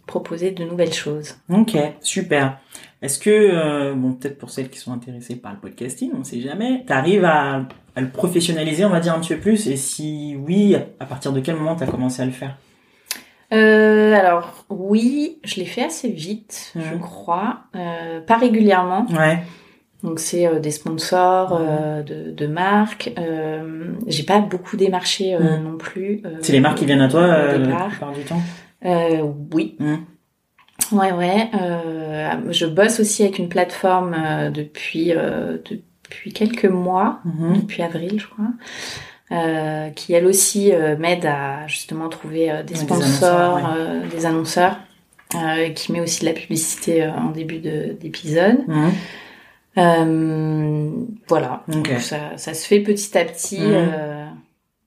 [0.07, 1.35] proposer de nouvelles choses.
[1.49, 2.57] Ok, super.
[3.01, 6.83] Est-ce que, bon, peut-être pour celles qui sont intéressées par le podcasting, on sait jamais,
[6.85, 7.63] t'arrives à,
[7.95, 11.31] à le professionnaliser, on va dire un petit peu plus, et si oui, à partir
[11.33, 12.57] de quel moment t'as commencé à le faire?
[13.53, 19.05] Euh, alors oui, je l'ai fait assez vite, je crois, euh, pas régulièrement.
[19.11, 19.43] Ouais.
[20.03, 21.59] Donc c'est euh, des sponsors
[22.05, 23.11] de, de marques.
[24.07, 26.23] J'ai pas beaucoup démarché non plus.
[26.41, 28.41] C'est les marques qui viennent à toi la plupart du temps
[29.53, 29.77] oui.
[30.91, 31.49] Ouais, ouais.
[32.49, 34.15] Je bosse aussi avec une plateforme
[34.53, 35.13] depuis
[36.11, 37.61] depuis quelques mois, Mhm.
[37.61, 38.45] depuis avril, je crois.
[39.31, 43.75] Euh, qui elle aussi euh, m'aide à justement trouver euh, des Ouais, des sponsors, annonceurs,
[43.77, 44.77] euh, des annonceurs,
[45.35, 48.57] euh, qui met aussi de la publicité euh, en début de- d'épisode.
[49.77, 50.89] Euh,
[51.27, 51.63] voilà.
[51.67, 53.59] Donc, ça, ça se fait petit à petit.
[53.61, 54.25] Euh,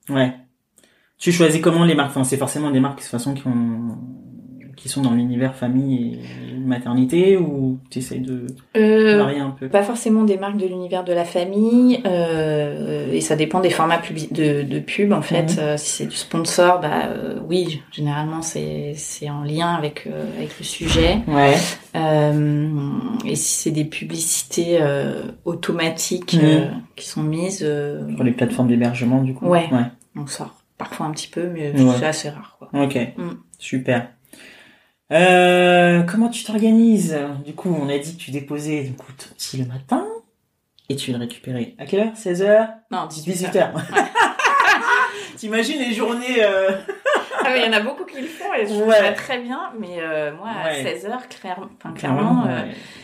[0.09, 0.31] Ouais.
[1.17, 2.11] Tu choisis comment les marques?
[2.11, 3.97] Enfin, c'est forcément des marques de toute façon qui ont
[4.85, 6.19] qui sont dans l'univers famille
[6.53, 8.45] et maternité ou tu essayes de
[8.77, 9.67] euh, varier un peu?
[9.67, 13.99] pas forcément des marques de l'univers de la famille, euh, et ça dépend des formats
[14.29, 15.53] de, de pub en fait.
[15.53, 15.59] Mhm.
[15.59, 18.93] Euh, si c'est du sponsor, bah euh, oui, généralement c'est
[19.27, 21.17] en lien avec avec le sujet.
[21.27, 21.55] Ouais.
[23.25, 24.79] Et si c'est des publicités
[25.45, 26.81] automatiques Mhm.
[26.95, 27.57] qui sont mises,
[28.15, 29.47] Sur les plateformes d'hébergement du coup?
[29.47, 29.67] Ouais.
[29.71, 29.85] Ouais.
[30.15, 31.93] on sort parfois un petit peu, mais Ouais.
[31.99, 32.69] c'est assez rare quoi.
[32.73, 32.95] Ok.
[33.17, 33.29] Mm.
[33.57, 34.09] Super.
[35.11, 37.17] Euh, comment tu t'organises?
[37.45, 40.05] Du coup, on a dit que tu déposais du coup, ton petit le matin
[40.89, 41.75] et tu le récupérais.
[41.77, 42.13] À quelle heure?
[42.15, 43.69] 16h Non, 18 18h.
[45.37, 46.71] T'imagines les journées euh,
[47.43, 48.95] Ah oui, il y en a beaucoup qui le font et je Ouais.
[48.99, 50.83] ça très bien, mais euh, moi à Ouais.
[50.83, 52.61] 16h, clairement, enfin, clairement, euh,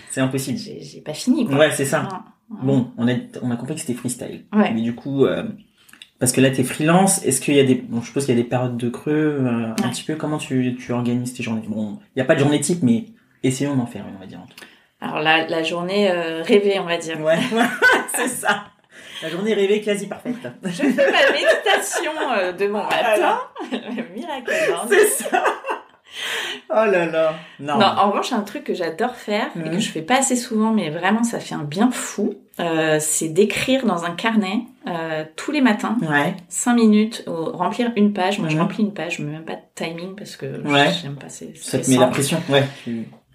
[0.10, 0.58] C'est impossible.
[0.58, 1.58] j'ai pas fini quoi.
[1.58, 2.04] Ouais, c'est ça.
[2.04, 2.58] Non.
[2.64, 4.46] Bon, on a, on a compris que c'était freestyle.
[4.54, 4.72] Ouais.
[4.74, 5.44] Mais du coup, euh,
[6.22, 8.40] parce que là, t'es freelance, est-ce qu'il y a des, bon, je suppose qu'il y
[8.40, 11.64] a des périodes de creux, euh, un petit peu, comment tu, tu organises tes journées?
[11.68, 13.06] Bon, il n'y a pas de journée type, mais
[13.44, 14.40] essayons d'en faire une, on va dire.
[14.40, 14.66] en tout cas.
[15.04, 17.20] Alors la, la journée euh, rêvée, on va dire.
[17.20, 17.40] Ouais,
[18.16, 18.66] c'est ça.
[19.24, 20.36] La journée rêvée quasi parfaite.
[20.64, 23.40] Je fais ma méditation euh, de mon matin.
[24.16, 24.52] Miracle.
[24.90, 25.44] C'est ça.
[26.70, 27.34] Oh là là.
[27.60, 27.78] Non.
[27.80, 29.72] Non, en revanche, un truc que j'adore faire et Mhm.
[29.72, 32.34] que je fais pas assez souvent, mais vraiment ça fait un bien fou.
[32.62, 36.36] Euh, c'est d'écrire dans un carnet euh, tous les matins, Ouais.
[36.50, 38.40] 5 minutes, ou remplir une page.
[38.40, 40.90] Moi, je remplis une page, je mets même pas de timing parce que Ouais.
[41.02, 41.30] j'aime pas.
[41.30, 42.42] C'est Ça te met la pression.
[42.50, 42.64] Ouais.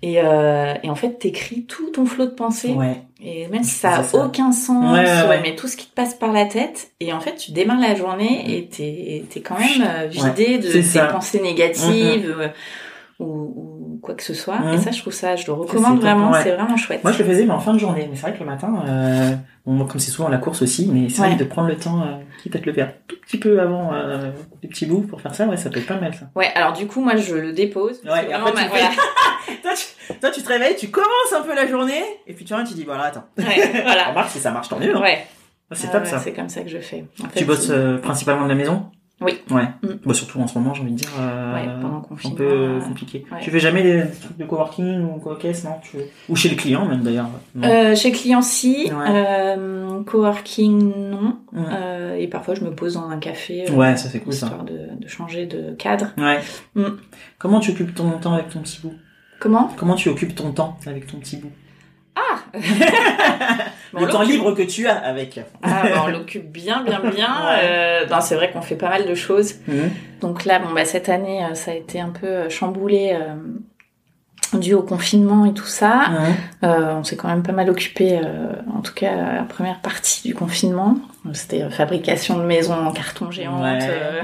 [0.02, 2.72] Et, euh, et en fait, t'écris tout ton flot de pensée.
[2.74, 3.00] Ouais.
[3.20, 5.40] Et même si ça a aucun sens, Ouais, ouais, ouais, ouais.
[5.42, 7.94] mais tout ce qui te passe par la tête, et en fait, tu démarres la
[7.94, 12.48] journée et t'es es quand même vidé de tes pensées négatives euh,
[13.18, 13.75] ou, ou
[14.06, 14.58] quoi que ce soit.
[14.58, 14.72] Mhm.
[14.74, 16.42] Et ça, je trouve ça, je le c'est recommande vraiment, ouais.
[16.42, 17.02] c'est vraiment chouette.
[17.04, 18.06] Moi, je le faisais, mais en fin de journée.
[18.10, 19.32] Mais c'est vrai que le matin, euh,
[19.66, 21.28] bon, comme c'est souvent la course aussi, mais c'est Ouais.
[21.28, 23.92] vrai de prendre le temps, euh, quitte à te le faire tout petit peu avant
[23.92, 24.30] euh,
[24.62, 26.26] des petits bouts pour faire ça, ouais, ça peut être pas mal, ça.
[26.34, 28.00] Ouais, alors du coup, moi, je le dépose.
[28.04, 28.88] Ouais, C'est et après, tu voilà.
[29.62, 32.54] toi, tu, toi, tu te réveilles, tu commences un peu la journée, et puis tu
[32.54, 33.24] vois, tu dis, voilà, attends.
[33.38, 34.04] Ouais, voilà.
[34.10, 34.96] Remarque, si ça marche, tant mieux.
[34.96, 35.00] hein.
[35.02, 35.26] Ouais.
[35.72, 36.20] C'est Ouais, top, ouais, ça.
[36.20, 37.04] C'est comme ça que je fais.
[37.24, 38.86] En fait, Tu bosses c'est- principalement de la maison?
[39.20, 39.38] Oui.
[39.50, 39.64] Ouais.
[39.83, 39.88] Mm.
[40.05, 41.09] Bah, surtout en ce moment, j'ai envie de dire.
[41.18, 43.24] euh, Ouais, pendant un peu euh, compliqué.
[43.33, 43.38] ouais.
[43.40, 45.96] Tu fais jamais des trucs de coworking ou co-caisse, non tu...
[46.29, 47.29] Ou chez le client, même d'ailleurs.
[47.62, 48.90] Euh, chez client, si.
[48.92, 49.07] Ouais.
[49.09, 51.38] Euh, coworking, non.
[51.52, 51.64] Mm.
[51.72, 53.70] Euh, et parfois, je me pose dans un café.
[53.70, 54.46] Ouais, ça c'est cool ça.
[54.46, 56.09] histoire de, de changer de cadre.
[56.18, 56.40] Ouais.
[56.74, 56.96] Mm.
[57.38, 58.94] Comment tu occupes ton temps avec ton petit bout?
[59.40, 59.70] Comment?
[59.76, 61.50] Comment tu occupes ton temps avec ton petit bout?
[62.16, 62.38] Ah
[63.92, 65.40] Bon, Le temps libre que tu as avec.
[65.62, 67.29] Ah, bah, on l'occupe bien, bien, bien.
[67.46, 67.61] Ouais.
[67.62, 69.55] Euh, non, c'est vrai qu'on fait pas mal de choses.
[69.68, 69.90] Mhm.
[70.20, 73.35] Donc là, bon, bah, cette année, euh, ça a été un peu euh, chamboulé euh,
[74.54, 76.04] dû au confinement et tout ça.
[76.62, 80.26] Euh, on s'est quand même pas mal occupé, euh, en tout cas la première partie
[80.28, 80.96] du confinement.
[81.32, 83.61] C'était euh, fabrication de maisons en carton géante.
[83.62, 83.78] Ouais.
[83.82, 84.22] euh.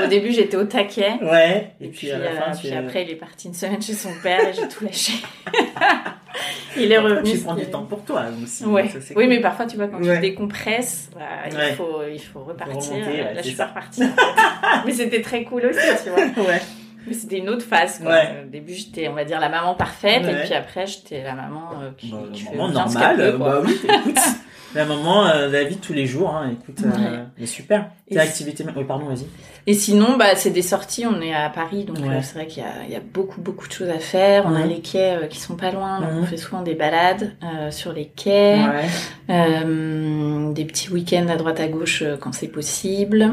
[0.04, 1.12] au début, j'étais au taquet.
[1.20, 1.72] Ouais.
[1.80, 3.82] Et, Et puis, puis à la fin, puis tu après, il est parti une semaine
[3.82, 5.12] chez son père et j'ai tout lâché.
[6.76, 7.30] il est revenu.
[7.30, 8.64] Tu prends du temps pour toi aussi.
[8.64, 8.88] Ouais.
[8.88, 9.28] ça, c'est Oui, cool.
[9.34, 12.92] mais parfois, tu vois, quand tu décompresses, bah, il, faut, il faut repartir.
[12.92, 14.02] remonter, Là, je suis pas repartie.
[14.86, 16.24] mais c'était très cool aussi, tu vois.
[16.48, 16.60] Ouais.
[17.12, 17.98] C'était une autre phase.
[18.00, 18.10] Quoi.
[18.12, 18.44] Ouais.
[18.46, 20.32] Au début, j'étais, on va dire, la maman parfaite, Ouais.
[20.32, 23.48] et puis après, j'étais la maman euh, qui, Bah, qui maman normale, quoi.
[23.48, 24.18] bah oui, écoute.
[24.74, 27.90] La maman, euh, la vie de tous les jours, hein, écoute, euh, mais super.
[28.10, 29.24] Tes activités, oui, pardon, vas-y.
[29.68, 31.06] Et sinon, bah, c'est des sorties.
[31.06, 33.72] On est à Paris, donc euh, c'est vrai qu'il y y a beaucoup, beaucoup de
[33.72, 34.46] choses à faire.
[34.46, 37.36] On a les quais euh, qui sont pas loin, donc on fait souvent des balades
[37.44, 38.58] euh, sur les quais,
[39.30, 43.30] euh, des petits week-ends à droite à gauche euh, quand c'est possible.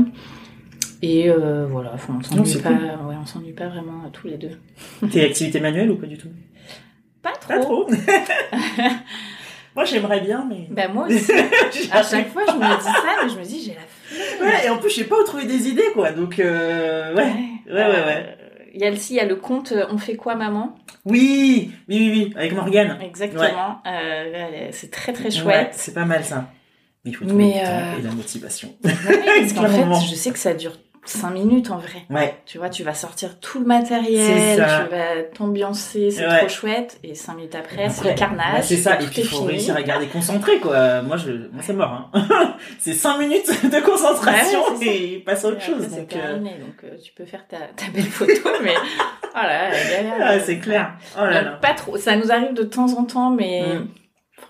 [1.01, 2.69] Et euh, voilà, enfin, on s'ennuie pas.
[2.69, 2.83] cool.
[3.07, 4.59] Ouais, on s'ennuie pas vraiment euh, tous les deux.
[5.11, 6.29] Tes activités manuelles ou pas du tout?
[7.23, 7.47] Pas trop.
[7.53, 7.89] Pas trop.
[9.75, 10.67] Moi, j'aimerais bien, mais.
[10.69, 11.31] Bah moi aussi.
[11.91, 14.47] à chaque fois, je me dis ça, mais je me dis j'ai la flemme.
[14.49, 16.11] Ouais, et en plus, je sais pas où trouver des idées, quoi.
[16.11, 17.31] Donc, euh, ouais.
[17.67, 18.25] Ouais, ouais, ouais.
[18.39, 20.75] Euh, Il y a le, si, il y a le euh, On fait quoi, maman?
[21.05, 22.97] Oui, oui, oui, oui, avec Morgane.
[23.01, 23.81] Exactement.
[23.87, 25.69] Euh, c'est très très Ouais, chouette.
[25.71, 26.49] c'est pas mal ça.
[27.05, 28.75] Mais il faut trouver Mais, le temps euh, et la motivation.
[28.83, 28.91] Ouais,
[29.39, 29.99] parce qu'en Clairement.
[29.99, 32.03] fait, je sais que ça dure 5 minutes en vrai.
[32.11, 36.39] Ouais, Tu vois, tu vas sortir tout le matériel, tu vas t'ambiancer, c'est Ouais.
[36.39, 36.99] trop chouette.
[37.03, 38.53] Et 5 minutes après, c'est le carnage.
[38.57, 38.95] ouais, c'est ça.
[39.01, 39.47] Et puis, il faut fini.
[39.49, 41.01] réussir à garder concentré, quoi.
[41.01, 42.55] Moi, je, moi, c'est mort, hein.
[42.79, 45.83] c'est 5 minutes de concentration Ouais, et passe à autre chose.
[45.85, 48.75] après, Donc, euh, terminé, donc euh, tu peux faire ta, ta belle photo, mais
[49.33, 50.13] voilà, galère.
[50.21, 50.93] ah, c'est clair.
[51.17, 51.57] Oh là Donc, là.
[51.61, 51.97] Pas trop.
[51.97, 53.87] Ça nous arrive de temps en temps, mais Mm.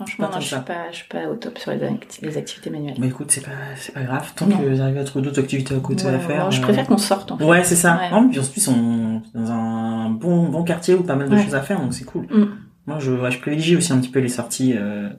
[0.06, 2.70] Franchement, non, je suis pas, je suis pas au top sur les, acti- les activités
[2.70, 2.96] manuelles.
[3.00, 4.32] Mais écoute, c'est pas, c'est pas grave.
[4.36, 4.58] Tant Non.
[4.58, 6.52] que vous arrivez à trouver d'autres activités à côté Ouais, à faire.
[6.52, 7.44] je euh, préfère qu'on sorte en fait.
[7.44, 7.98] Ouais, c'est ça.
[7.98, 8.10] Ouais.
[8.12, 11.36] Non, puis en plus, on est dans un bon, bon quartier où pas mal de
[11.36, 11.44] Ouais.
[11.44, 12.26] choses à faire, donc c'est cool.
[12.30, 12.46] Mm.
[12.88, 14.74] Moi, je, ouais, je privilégie aussi un petit peu les sorties.
[14.78, 15.10] euh,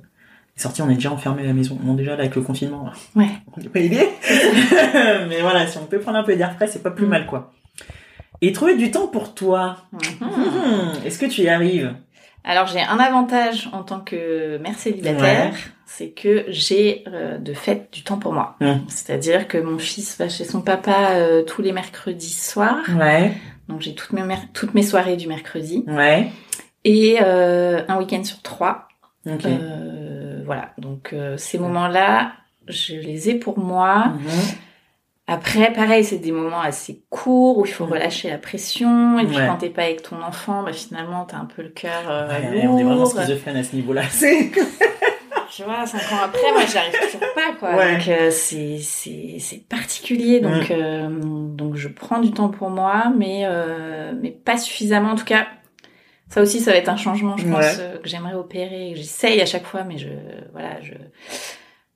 [0.56, 1.78] Les sorties, on est déjà enfermé à la maison.
[1.80, 3.28] Bon, déjà, là, avec le confinement, Ouais.
[3.56, 4.06] on n'est pas aidé.
[5.28, 7.10] Mais voilà, si on peut prendre un peu d'air frais, c'est pas plus Mm.
[7.10, 7.52] mal, quoi.
[8.44, 9.76] Et trouver du temps pour toi.
[9.92, 10.00] Mhm.
[10.28, 11.94] Hmm, Est-ce que tu y arrives?
[12.44, 15.58] Alors j'ai un avantage en tant que mère célibataire, Ouais.
[15.86, 18.56] c'est que j'ai euh, de fait du temps pour moi.
[18.60, 18.72] Mm.
[18.88, 23.32] C'est-à-dire que mon fils va chez son papa euh, tous les mercredis soirs, Ouais,
[23.68, 26.30] donc j'ai toutes mes, mer- toutes mes soirées du mercredi, ouais.
[26.84, 28.88] et euh, un week-end sur trois.
[29.26, 32.32] Euh, voilà, donc euh, ces moments-là,
[32.66, 34.06] je les ai pour moi.
[34.08, 34.28] Mhm.
[35.28, 37.92] Après, pareil, c'est des moments assez courts où il faut Mm.
[37.92, 39.18] relâcher la pression.
[39.20, 39.46] Et puis Ouais.
[39.46, 42.48] quand t'es pas avec ton enfant, bah, finalement, t'as un peu le cœur euh, Ouais,
[42.66, 43.06] on est vraiment lourd.
[43.12, 44.02] schizophrène à ce niveau-là.
[44.10, 44.50] C'est...
[45.54, 47.76] Tu vois, cinq ans après, moi, j'y arrive toujours pas, quoi.
[47.76, 47.92] Ouais.
[47.98, 50.40] Donc, euh, c'est, c'est, c'est particulier.
[50.40, 55.10] Donc, euh, donc, je prends du temps pour moi, mais, euh, mais pas suffisamment.
[55.10, 55.46] En tout cas,
[56.30, 57.74] ça aussi, ça va être un changement, je pense, Ouais.
[57.80, 58.94] euh, que j'aimerais opérer.
[58.96, 60.08] J'essaye à chaque fois, mais je,
[60.52, 60.94] voilà, je,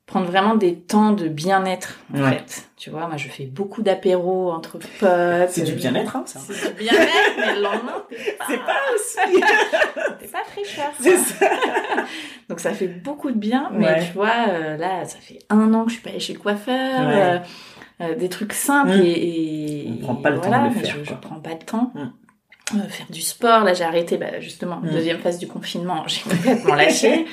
[0.07, 2.31] prendre vraiment des temps de bien-être, en Ouais.
[2.31, 2.69] fait.
[2.77, 5.51] Tu vois, moi, je fais beaucoup d'apéros entre potes.
[5.51, 6.39] C'est du bien-être, hein, ça.
[6.41, 9.41] C'est du bien-être, mais le lendemain, t'es pas, C'est pas aussi.
[10.21, 10.93] t'es pas fraîcheur.
[11.01, 11.47] C'est ça.
[12.49, 14.05] Donc ça fait beaucoup de bien, mais Ouais.
[14.07, 16.39] tu vois, euh, là, ça fait un an que je suis pas allée chez le
[16.39, 17.23] coiffeur, Ouais.
[17.23, 17.39] euh,
[18.03, 19.03] euh, des trucs simples Mm.
[19.03, 21.51] et, et On prend pas le temps voilà, de le faire, Je, je prends pas
[21.51, 21.91] le temps.
[21.95, 22.79] Mm.
[22.79, 24.91] Euh, faire du sport, là j'ai arrêté, bah, justement, Mm.
[24.91, 27.27] deuxième phase du confinement, j'ai complètement lâché.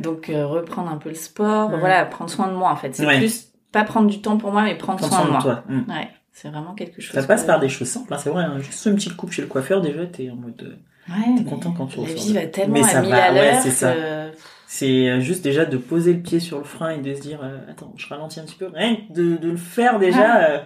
[0.00, 2.94] Donc euh, reprendre un peu le sport, voilà, prendre soin de moi en fait.
[2.94, 3.18] C'est Ouais.
[3.18, 5.40] plus pas prendre du temps pour moi, mais prendre Prends soin, de moi.
[5.42, 5.64] toi.
[5.68, 5.90] Mm.
[5.90, 7.14] Ouais, c'est vraiment quelque chose.
[7.14, 8.44] Ça passe par des choses simples, hein, c'est vrai.
[8.44, 8.58] hein.
[8.60, 10.62] Juste une petite coupe chez le coiffeur, déjà, t'es en mode.
[10.62, 10.76] euh,
[11.12, 13.32] Ouais, T'es content quand tu La vie va tellement Mais ça à mille va, à
[13.32, 13.92] ouais, c'est ça.
[13.94, 14.30] que-
[14.66, 17.40] C'est euh, juste déjà de poser le pied sur le frein et de se dire,
[17.42, 18.66] euh, attends, je ralentis un petit peu.
[18.74, 20.58] Rien que de, de le faire déjà, euh,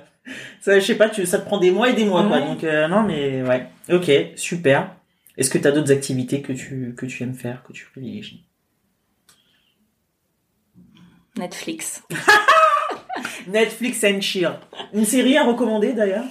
[0.60, 2.40] ça, je sais pas, tu, ça te prend des mois et des mois, quoi.
[2.40, 3.68] Donc, euh, non, mais ouais.
[3.92, 4.90] Ok, super.
[5.38, 8.44] Est-ce que t'as d'autres activités que tu, que tu aimes faire, que tu privilégies?
[11.36, 12.02] Netflix.
[13.48, 14.50] Netflix and chill.
[14.92, 16.24] Une série à recommander d'ailleurs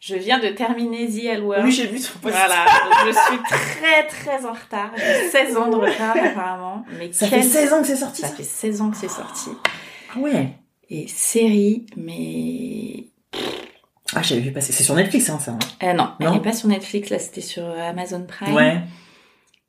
[0.00, 1.60] Je viens de terminer The L Word.
[1.64, 2.34] Oui, j'ai vu son post.
[2.34, 4.90] Voilà, donc je suis très très en retard.
[4.96, 6.84] J'ai 16 ans de retard apparemment.
[6.98, 8.96] Mais Ça quel- fait 16 ans que c'est sorti, Ça ça fait 16 ans que
[8.96, 9.50] c'est sorti.
[10.14, 10.50] Ah Ouais.
[10.88, 13.06] Et série, mais...
[14.14, 14.72] Ah, j'avais vu passer.
[14.72, 15.50] C'est sur Netflix, hein, ça.
[15.52, 15.58] hein.
[15.82, 18.54] Euh, non, elle Non n'est pas sur Netflix, là c'était sur Amazon Prime.
[18.54, 18.80] Ouais.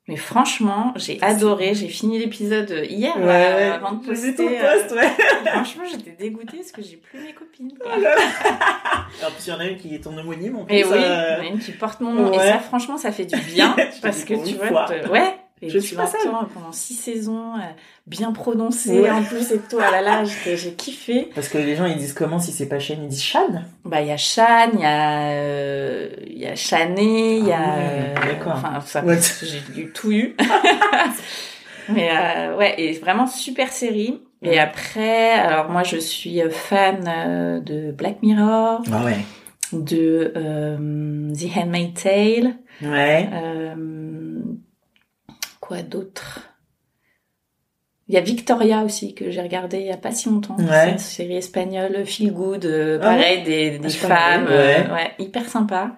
[0.08, 1.74] Mais franchement, j'ai adoré.
[1.74, 3.62] J'ai fini l'épisode hier Ouais, euh, ouais.
[3.76, 4.34] avant de poster.
[4.34, 5.10] ton euh, post, ouais.
[5.52, 7.72] franchement, j'étais dégoûtée parce que j'ai plus mes copines.
[7.78, 7.92] quoi.
[9.26, 10.74] En plus, il y en a une qui est ton homonyme, en plus.
[10.76, 12.32] Et oui, euh, il y en a une qui porte mon nom.
[12.32, 13.74] Et ça, franchement, ça fait du bien.
[14.02, 15.34] Parce que tu vois, te- ouais.
[15.60, 16.20] Et Je suis pas seule.
[16.54, 17.60] pendant six saisons, euh,
[18.06, 19.10] bien prononcé Ouais.
[19.10, 19.78] en plus et tout.
[19.80, 20.22] Ah là là,
[20.54, 21.30] j'ai kiffé.
[21.34, 23.02] Parce que les gens, ils disent comment si c'est pas Shane?
[23.02, 26.54] Ils disent Shan Bah, il y a Shan, il y a, euh, il y a
[26.54, 28.52] Chané, il y a, Ah ouais, euh, d'accord.
[28.56, 29.18] enfin, ça, Ouais.
[29.74, 30.36] j'ai tout eu.
[31.88, 34.20] Mais, euh, ouais, et vraiment super série.
[34.42, 34.58] Et Ouais.
[34.58, 39.16] après, alors moi, je suis fan euh, de Black Mirror, Ah ouais.
[39.72, 40.32] de
[41.34, 43.28] The Handmaid's Tale, Ouais.
[43.32, 43.74] euh,
[45.68, 46.40] quoi d'autre?
[48.08, 50.56] Il y a Victoria aussi que j'ai regardé il y a pas si longtemps.
[50.56, 50.92] Ouais.
[50.92, 55.12] Une série espagnole, feel good, euh, Ah pareil des, des femmes, euh, ouais.
[55.18, 55.94] hyper sympa.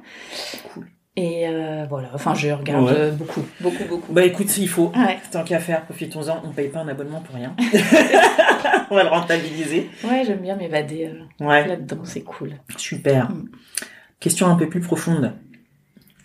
[0.75, 0.89] Cool.
[1.15, 4.13] Et euh, voilà, enfin je regarde beaucoup, beaucoup, beaucoup.
[4.13, 4.93] Bah écoute, il faut.
[5.31, 6.43] Tant qu'à faire, profitons-en.
[6.45, 7.55] On paye pas un abonnement pour rien.
[8.91, 9.89] on va le rentabiliser.
[10.03, 11.67] ouais, j'aime bien m'évader Ouais.
[11.69, 12.55] là-dedans, c'est cool.
[12.77, 13.31] Super.
[13.31, 13.49] Mm.
[14.19, 15.33] Question un peu plus profonde.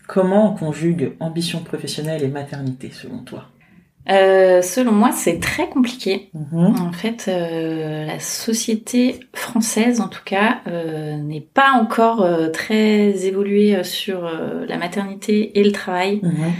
[0.07, 3.45] Comment on conjugue ambition professionnelle et maternité selon toi
[4.07, 6.29] Euh, selon moi, c'est très compliqué.
[6.33, 6.75] Mhm.
[6.79, 13.83] En fait, euh, la société française, en tout cas, euh, n'est pas encore très évoluée
[13.83, 14.21] sur
[14.67, 16.19] la maternité et le travail.
[16.21, 16.51] Mhm.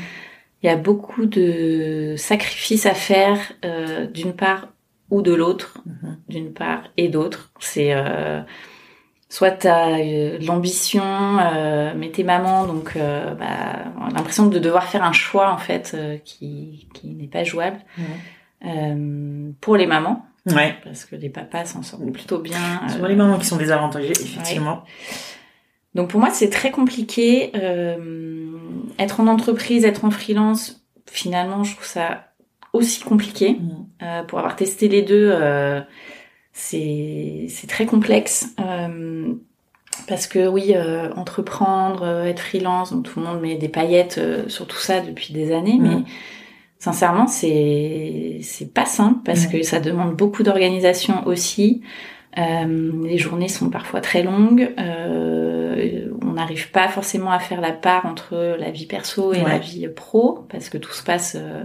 [0.63, 3.37] Il y a beaucoup de sacrifices à faire,
[4.11, 4.69] d'une part
[5.11, 6.17] ou de l'autre, Mhm.
[6.29, 7.51] d'une part et d'autre.
[7.59, 7.93] C'est
[9.29, 14.59] soit t'as euh, l'ambition, euh, mais t'es maman, donc euh, bah, on a l'impression de
[14.59, 17.79] devoir faire un choix en fait euh, qui, qui n'est pas jouable
[18.65, 20.75] euh, pour les mamans, Ouais.
[20.83, 22.59] parce que les papas s'en sortent plutôt bien.
[22.85, 24.83] euh, Souvent les mamans qui sont désavantagées, effectivement.
[25.95, 27.51] donc pour moi, c'est très compliqué.
[27.55, 28.51] Euh,
[28.99, 32.25] être en entreprise, être en freelance, finalement, je trouve ça
[32.73, 33.57] aussi compliqué.
[34.03, 35.81] Euh, pour avoir testé les deux, euh,
[36.57, 38.47] c'est très complexe.
[38.59, 39.33] Euh,
[40.07, 44.17] parce que oui, euh, entreprendre, euh, être freelance, donc tout le monde met des paillettes
[44.17, 46.03] euh, sur tout ça depuis des années, mais
[46.79, 51.81] sincèrement, c'est c'est pas simple parce que ça demande beaucoup d'organisation aussi.
[52.37, 54.73] Euh, les journées sont parfois très longues.
[54.77, 59.49] Euh, on n'arrive pas forcément à faire la part entre la vie perso et Ouais.
[59.49, 61.35] la vie pro parce que tout se passe.
[61.39, 61.63] euh,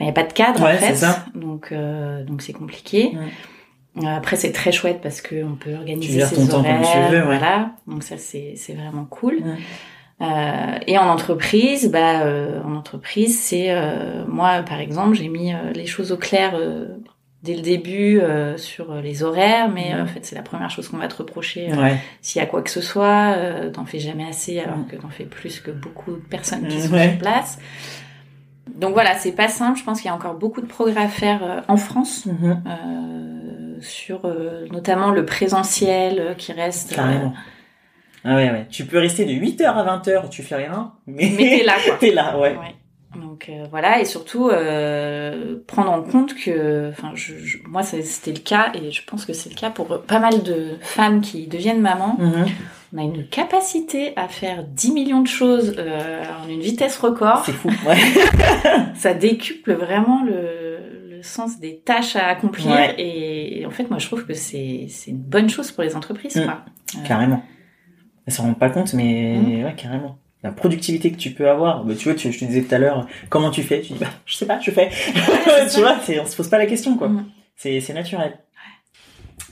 [0.00, 1.24] Il n'y a pas de cadre Ouais, en fait, ça.
[1.36, 3.12] donc euh, donc c'est compliqué.
[4.04, 7.06] Après c'est très chouette parce que on peut organiser gères ses ton temps comme horaires,
[7.08, 7.24] tu veux, ouais.
[7.24, 7.70] voilà.
[7.86, 9.38] Donc ça c'est c'est vraiment cool.
[10.22, 15.52] Euh, et en entreprise, bah euh, en entreprise c'est euh, moi par exemple j'ai mis
[15.52, 16.86] euh, les choses au clair euh,
[17.42, 20.88] dès le début euh, sur euh, les horaires, mais en fait c'est la première chose
[20.88, 21.96] qu'on va te reprocher euh, Ouais.
[22.22, 25.10] s'il y a quoi que ce soit, euh, t'en fais jamais assez alors que t'en
[25.10, 27.10] fais plus que beaucoup de personnes qui sont ouais.
[27.10, 27.58] sur place.
[28.74, 29.78] Donc voilà, c'est pas simple.
[29.78, 32.62] Je pense qu'il y a encore beaucoup de progrès à faire euh, en France Mhm.
[32.66, 36.92] euh, sur euh, notamment le présentiel euh, qui reste.
[36.92, 37.34] euh, Carrément.
[38.24, 38.66] Ah ouais, ouais.
[38.70, 42.10] Tu peux rester de 8h à 20h, tu fais rien, mais, mais t'es là t'es
[42.12, 42.56] là, ouais.
[42.56, 42.74] Ouais.
[43.20, 48.32] Donc euh, voilà, et surtout euh, prendre en compte que, enfin, je, je- moi c'était
[48.32, 51.46] le cas et je pense que c'est le cas pour pas mal de femmes qui
[51.46, 52.16] deviennent mamans.
[52.18, 52.46] Mhm.
[52.94, 57.42] On a une capacité à faire 10 millions de choses euh, en une vitesse record.
[57.44, 57.96] C'est fou, ouais.
[58.94, 60.78] Ça décuple vraiment le,
[61.16, 62.94] le sens des tâches à accomplir Ouais.
[62.98, 66.36] et, et en fait moi je trouve que c'est une bonne chose pour les entreprises.
[66.36, 66.44] Mm.
[66.44, 66.64] Quoi.
[67.04, 67.42] Carrément.
[68.26, 69.64] Elles s'en rendent pas compte, mais Mhm.
[69.64, 70.18] ouais, carrément.
[70.42, 72.78] La productivité que tu peux avoir, bah, tu vois, tu, je te disais tout à
[72.78, 73.80] l'heure, comment tu fais?
[73.80, 74.90] Tu dis, bah, je sais pas, je fais.
[75.74, 77.10] tu vois, on se pose pas la question, quoi.
[77.56, 78.38] C'est, c'est naturel.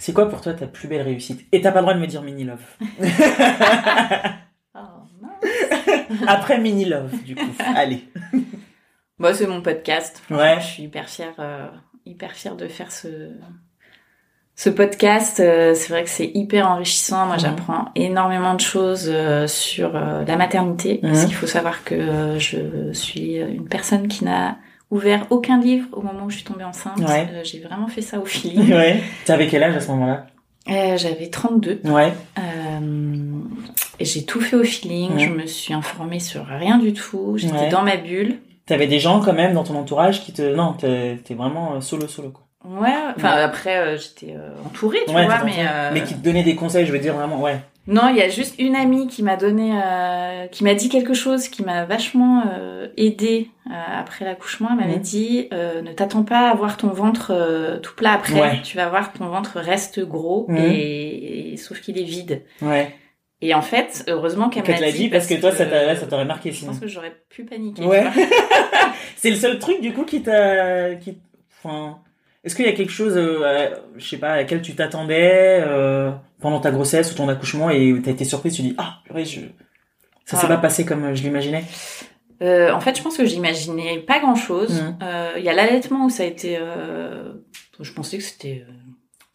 [0.05, 1.47] C'est quoi pour toi ta plus belle réussite?
[1.51, 2.61] Et t'as pas le droit de me dire mini love.
[4.77, 4.81] Oh.
[6.27, 7.47] Après mini love, du coup.
[7.75, 8.05] Allez.
[9.19, 10.23] Bah, c'est mon podcast.
[10.31, 10.57] Ouais.
[10.61, 11.69] Je suis hyper fière euh,
[12.05, 13.31] hyper fière de faire ce
[14.57, 15.41] ce podcast.
[15.41, 17.25] Euh, c'est vrai que c'est hyper enrichissant.
[17.25, 20.99] Moi, j'apprends énormément de choses euh, sur la maternité.
[21.01, 21.27] Parce Mhm.
[21.29, 24.59] qu'il faut savoir que je suis une personne qui n'a
[24.95, 26.99] ouvert aucun livre au moment où je suis tombée enceinte.
[26.99, 27.29] Ouais.
[27.33, 28.73] Euh, J'ai vraiment fait ça au feeling.
[28.73, 29.03] Ouais.
[29.27, 30.27] T'avais quel âge à ce moment-là
[30.71, 31.81] Euh, J'avais 32.
[31.85, 32.13] Ouais.
[32.39, 33.41] Euh,
[33.99, 35.19] et j'ai tout fait au feeling.
[35.19, 37.35] Je me suis informée sur rien du tout.
[37.37, 37.69] J'étais Ouais.
[37.69, 38.37] dans ma bulle.
[38.67, 40.55] T'avais des gens quand même dans ton entourage qui te...
[40.55, 42.41] Non, t'es vraiment euh, solo solo quoi.
[42.67, 43.43] Ouais, enfin Ouais.
[43.43, 44.35] après j'étais
[44.65, 47.59] entourée, tu vois, mais mais qui te donnait des conseils, je veux dire vraiment, ouais.
[47.87, 51.13] Non, il y a juste une amie qui m'a donné, euh, qui m'a dit quelque
[51.15, 54.69] chose qui m'a vachement euh, aidée euh, après l'accouchement.
[54.73, 58.41] Elle m'avait dit euh, ne t'attends pas à voir ton ventre euh, tout plat après,
[58.41, 58.61] Ouais.
[58.63, 60.57] tu vas voir que ton ventre reste gros Mhm.
[60.57, 62.43] et, et- sauf qu'il est vide.
[62.63, 62.95] Ouais.
[63.43, 66.51] Et en fait, heureusement qu'elle m'a te l'a dit parce que toi, ça t'aurait marqué
[66.53, 66.71] Je sinon.
[66.73, 67.85] pense que j'aurais pu paniquer.
[67.85, 68.05] Ouais.
[69.17, 71.19] C'est le seul truc du coup qui t'a, qui,
[71.63, 71.99] enfin,
[72.43, 75.63] est-ce qu'il y a quelque chose, euh, à- je sais pas, à laquelle tu t'attendais
[75.67, 76.11] euh,
[76.45, 79.41] pendant ta grossesse ou ton accouchement et t'as été surprise, tu dis ah, purée, je,
[80.27, 80.49] ça s'est Ah.
[80.49, 81.65] pas passé comme euh, je l'imaginais.
[82.43, 84.83] Euh, en fait, je pense que j'imaginais pas grand chose.
[84.83, 84.97] Mhm.
[85.39, 86.59] Il y a l'allaitement où ça a été.
[86.61, 87.33] euh,
[87.81, 88.65] Je pensais que c'était.
[88.69, 88.73] euh,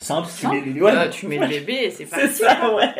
[0.01, 0.55] Simple, Simple.
[0.64, 0.91] tu mets les- ouais.
[0.93, 2.36] euh, tu mets le bébé et c'est C'est parti.
[2.36, 2.93] ça, ouais.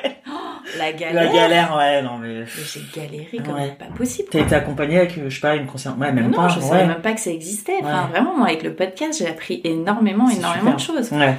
[0.78, 1.24] La galère.
[1.24, 2.46] La galère, ouais, non mais.
[2.48, 3.76] J'ai galéré comme Ouais.
[3.78, 4.28] pas possible.
[4.32, 6.60] T'as été accompagné avec, euh, je sais pas, une concerne, ouais, même non, pas, je
[6.60, 6.66] ouais.
[6.68, 7.78] savais même pas que ça existait.
[7.82, 10.96] Enfin, vraiment, moi, avec le podcast, j'ai appris énormément, C'est énormément super.
[10.96, 11.12] de choses.
[11.18, 11.36] Ouais.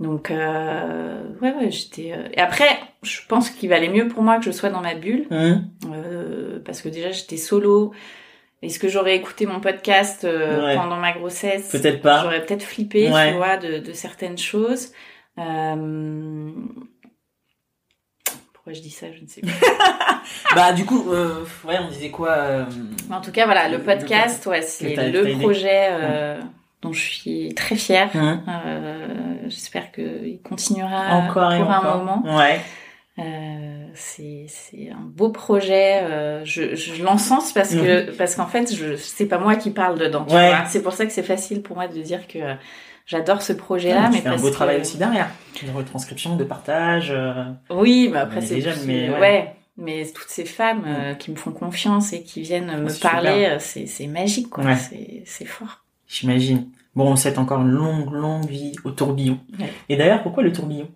[0.00, 2.12] Donc, euh, ouais, ouais, j'étais.
[2.12, 2.68] euh, Et après,
[3.02, 5.68] je pense qu'il valait mieux pour moi que je sois dans ma bulle, Hum.
[5.92, 7.92] euh, parce que déjà, j'étais solo.
[8.62, 10.74] Est-ce que j'aurais écouté mon podcast euh, Ouais.
[10.74, 11.68] pendant ma grossesse?
[11.70, 12.22] Peut-être pas.
[12.22, 13.30] J'aurais peut-être flippé, Ouais.
[13.32, 14.92] tu vois, de, de certaines choses.
[15.38, 16.50] Euh...
[18.52, 19.50] Pourquoi je dis ça, je ne sais plus.
[20.54, 22.66] Bah du coup, euh, ouais, on disait quoi
[23.10, 25.34] en tout cas, voilà, le Le- podcast, ouais, que c'est le aidé.
[26.84, 28.10] Euh, dont je suis très fière.
[28.14, 28.42] hum.
[28.66, 31.86] Euh, J'espère qu'il continuera Encore pour encore.
[31.94, 32.36] un moment.
[32.38, 32.60] Ouais.
[33.18, 34.46] Euh, c'est
[34.90, 36.00] un beau projet.
[36.02, 39.98] euh, je je l'encense parce que parce qu'en fait, je c'est pas moi qui parle
[39.98, 40.24] dedans.
[40.28, 40.52] Tu Ouais.
[40.66, 42.54] C'est pour ça que c'est facile pour moi de dire que euh,
[43.06, 44.06] j'adore ce projet-là.
[44.06, 45.28] Tu mais fais un beau que- travail aussi derrière.
[45.64, 47.12] De retranscription, de partage.
[47.12, 49.20] euh, Oui, mais après c'est mais ouais.
[49.20, 49.54] ouais.
[49.76, 53.46] Mais toutes ces femmes euh, qui me font confiance et qui viennent me c'est parler,
[53.50, 54.64] euh, c'est magique quoi.
[54.64, 54.76] Ouais.
[55.24, 55.83] C'est fort.
[56.14, 56.68] J'imagine.
[56.94, 59.40] Bon, on souhaite encore une longue, longue vie au tourbillon.
[59.58, 59.72] Ouais.
[59.88, 60.88] Et d'ailleurs, pourquoi le tourbillon?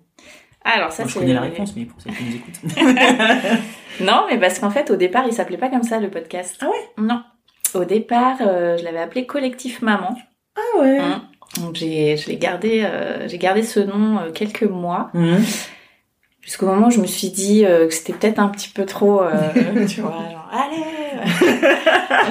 [0.65, 3.59] Alors ça Moi, je c'est connais la réponse, mais pour ceux qui nous écoutent.
[4.01, 6.57] Non, mais parce qu'en fait au départ il s'appelait pas comme ça le podcast.
[6.61, 6.89] Ah ouais?
[7.05, 7.21] Non.
[7.75, 10.17] Au départ, euh, je l'avais appelé Collectif Maman.
[10.57, 10.99] ah ouais?
[10.99, 11.25] Hein?
[11.61, 15.39] Donc j'ai je l'ai gardé euh, j'ai gardé ce nom euh, quelques mois Hum.
[16.49, 19.21] Jusqu'au moment où je me suis dit euh, que c'était peut-être un petit peu trop
[19.23, 19.31] euh,
[19.87, 20.83] tu vois genre allez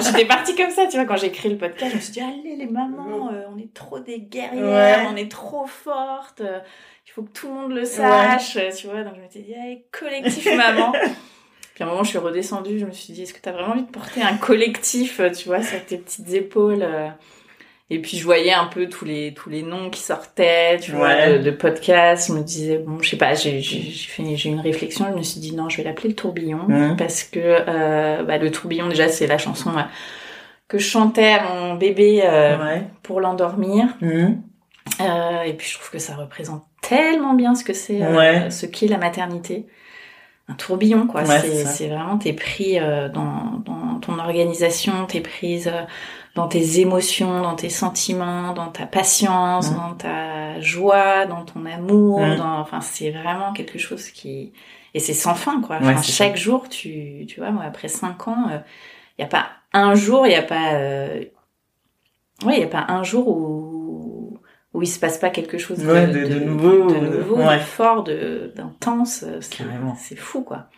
[0.04, 2.20] j'étais partie comme ça tu vois quand j'ai écrit le podcast je me suis dit
[2.20, 5.06] allez les mamans euh, on est trop des guerrières Ouais.
[5.12, 9.14] on est trop fortes il faut que tout le monde le sache tu vois donc
[9.14, 10.90] je m'étais dit allez collectif maman.
[11.74, 13.74] Puis à un moment je suis redescendue je me suis dit est-ce que t'as vraiment
[13.74, 16.84] envie de porter un collectif tu vois sur tes petites épaules
[17.90, 21.08] et puis je voyais un peu tous les tous les noms qui sortaient, tu vois,
[21.08, 21.38] Ouais.
[21.38, 22.28] de, de podcasts.
[22.28, 25.06] Je me disais bon, je sais pas, j'ai fait j'ai une réflexion.
[25.10, 26.96] Je me suis dit non, je vais l'appeler le tourbillon Mhm.
[26.96, 29.82] parce que euh, bah, le tourbillon déjà c'est la chanson euh,
[30.68, 32.82] que je chantais à mon bébé euh, Ouais.
[33.02, 33.86] pour l'endormir.
[34.02, 38.50] Euh, et puis je trouve que ça représente tellement bien ce que c'est, Ouais.
[38.50, 39.66] ce qu'est la maternité.
[40.50, 41.24] Un tourbillon, quoi.
[41.24, 45.82] Ouais, c'est, vraiment, t'es pris euh, dans, dans ton organisation, t'es prise euh,
[46.38, 49.74] dans tes émotions, dans tes sentiments, dans ta patience, Mm.
[49.76, 52.20] dans ta joie, dans ton amour.
[52.20, 52.36] Mm.
[52.36, 54.52] Dans, enfin, c'est vraiment quelque chose qui...
[54.94, 55.76] Et c'est sans fin, quoi.
[55.80, 58.46] Enfin, chaque jour, tu, tu vois, moi, après cinq ans,
[59.18, 60.72] il y a pas un jour, il y a pas...
[60.74, 61.24] Euh...
[62.44, 64.38] Ouais, il y a pas un jour où
[64.74, 67.56] où il se passe pas quelque chose de, Ouais, de- de nouveau, de, nouveau, ouais.
[67.56, 69.24] de fort, d'intense.
[69.40, 69.96] C'est, Carrément.
[69.98, 70.68] c'est fou, quoi.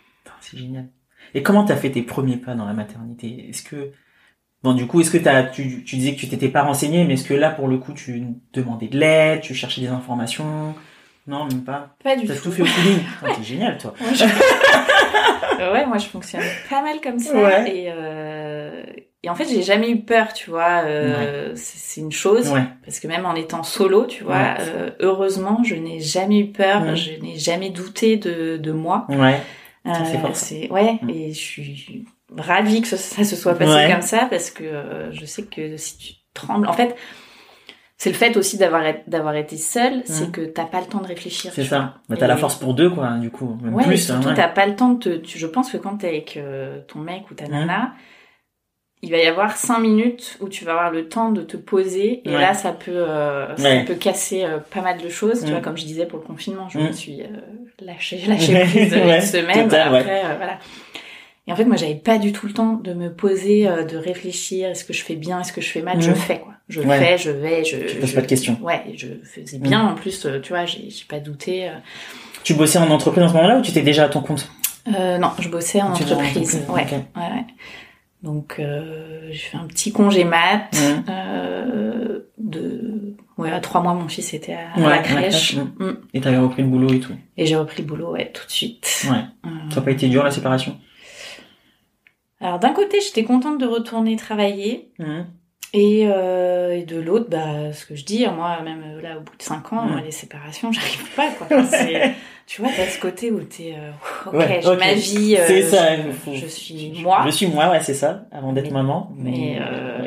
[0.40, 0.88] C'est génial.
[1.34, 3.48] Et comment t'as fait tes premiers pas dans la maternité?
[3.48, 3.90] Est-ce que
[4.62, 7.14] bon du coup est-ce que t'as tu, tu disais que tu t'étais pas renseigné mais
[7.14, 10.74] est-ce que là pour le coup tu demandais de l'aide, tu cherchais des informations?
[11.26, 11.94] Non même pas.
[12.02, 12.44] Pas du T'as tout.
[12.44, 12.98] tout fait au feeling.
[13.20, 13.94] Putain, T'es génial toi.
[14.00, 14.24] Moi, je...
[15.60, 17.34] Euh, ouais, moi je fonctionne pas mal comme ça.
[17.34, 17.70] Ouais.
[17.76, 18.82] Et, euh...
[19.22, 20.82] et en fait, j'ai jamais eu peur, tu vois.
[20.86, 22.50] Euh, c'est, c'est une chose.
[22.50, 22.62] Ouais.
[22.84, 24.54] Parce que même en étant solo, tu vois, Ouais.
[24.60, 29.06] euh, heureusement, je n'ai jamais eu peur, je n'ai jamais douté de, de moi.
[29.10, 29.40] Ouais.
[29.86, 30.46] Euh, c'est fort, ça.
[30.46, 31.10] c'est ouais, Mhm.
[31.10, 32.06] et je suis
[32.36, 33.90] ravie que ça, ça se soit passé Ouais.
[33.92, 36.94] comme ça parce que euh, je sais que si tu trembles, en fait,
[37.96, 40.32] c'est le fait aussi d'avoir été- d'avoir été seule, c'est Mhm.
[40.32, 41.52] que t'as pas le temps de réfléchir.
[41.54, 41.96] C'est ça.
[42.08, 43.98] Bah, t'as la force pour deux quoi du coup même Ouais, plus.
[43.98, 44.36] surtout hein, ouais.
[44.36, 47.00] t'as pas le temps de te, tu, je pense que quand t'es avec euh, ton
[47.00, 47.50] mec ou ta Mhm.
[47.50, 47.92] nana,
[49.02, 52.20] il va y avoir cinq minutes où tu vas avoir le temps de te poser
[52.28, 55.78] et là ça peut euh, ça peut casser pas mal de choses tu vois comme
[55.78, 57.26] je disais pour le confinement je me suis euh,
[57.80, 60.58] lâché lâché prise une semaine total, après voilà
[61.50, 63.96] et en fait moi j'avais pas du tout le temps de me poser euh, de
[63.98, 66.80] réfléchir est-ce que je fais bien est-ce que je fais mal je fais quoi je
[66.80, 66.98] Ouais.
[66.98, 68.56] fais je vais je Tu poses je- pas de questions.
[68.62, 71.72] ouais je faisais bien en plus euh, tu vois j'ai pas douté euh.
[72.44, 74.48] Tu bossais en entreprise en ce moment-là ou tu étais déjà à ton compte?
[74.96, 77.44] Euh, non je bossais en Tu étais en entreprise ouais entreprise, ouais ouais
[78.22, 81.04] donc euh, j'ai fait un petit congé mat Mhm.
[82.38, 85.56] de ouais à trois mois mon fils était à, à Ouais, la à la crèche
[85.56, 85.90] mm.
[86.14, 87.14] Et t'avais repris le boulot et tout.
[87.36, 89.18] et j'ai repris le boulot ouais tout de suite Ouais.
[89.70, 90.76] Ça n'a pas été dur la séparation?
[92.40, 94.90] Alors d'un côté j'étais contente de retourner travailler
[95.72, 99.20] et, euh, et de l'autre bah ce que je dis moi même euh, là au
[99.20, 99.90] bout de cinq ans Mm.
[99.92, 101.46] moi, les séparations j'arrive pas quoi
[102.46, 103.90] tu vois t'as ce côté où t'es euh,
[104.26, 105.90] ok Ouais, ma vie euh, C'est ça,
[106.34, 109.12] je, suis moi Je suis moi, ouais, c'est ça, avant d'être maman.
[109.16, 110.02] mais euh,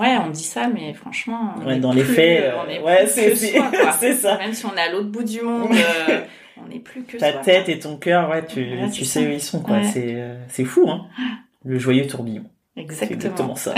[0.00, 0.16] ouais.
[0.24, 3.06] on dit ça mais franchement on Ouais, est dans les faits, on est euh, ouais,
[3.98, 4.38] c'est ça.
[4.38, 6.20] Même si on est à l'autre bout du monde, euh,
[6.64, 7.74] on n'est plus que Ta soi, tête quoi.
[7.74, 9.26] et ton cœur, ouais, tu, Ouais, tu sais ça.
[9.28, 9.82] où ils sont, quoi.
[9.82, 11.06] C'est, euh, c'est fou, hein.
[11.64, 12.44] Le joyeux tourbillon.
[12.74, 13.14] C'est Exactement.
[13.14, 13.74] exactement ça.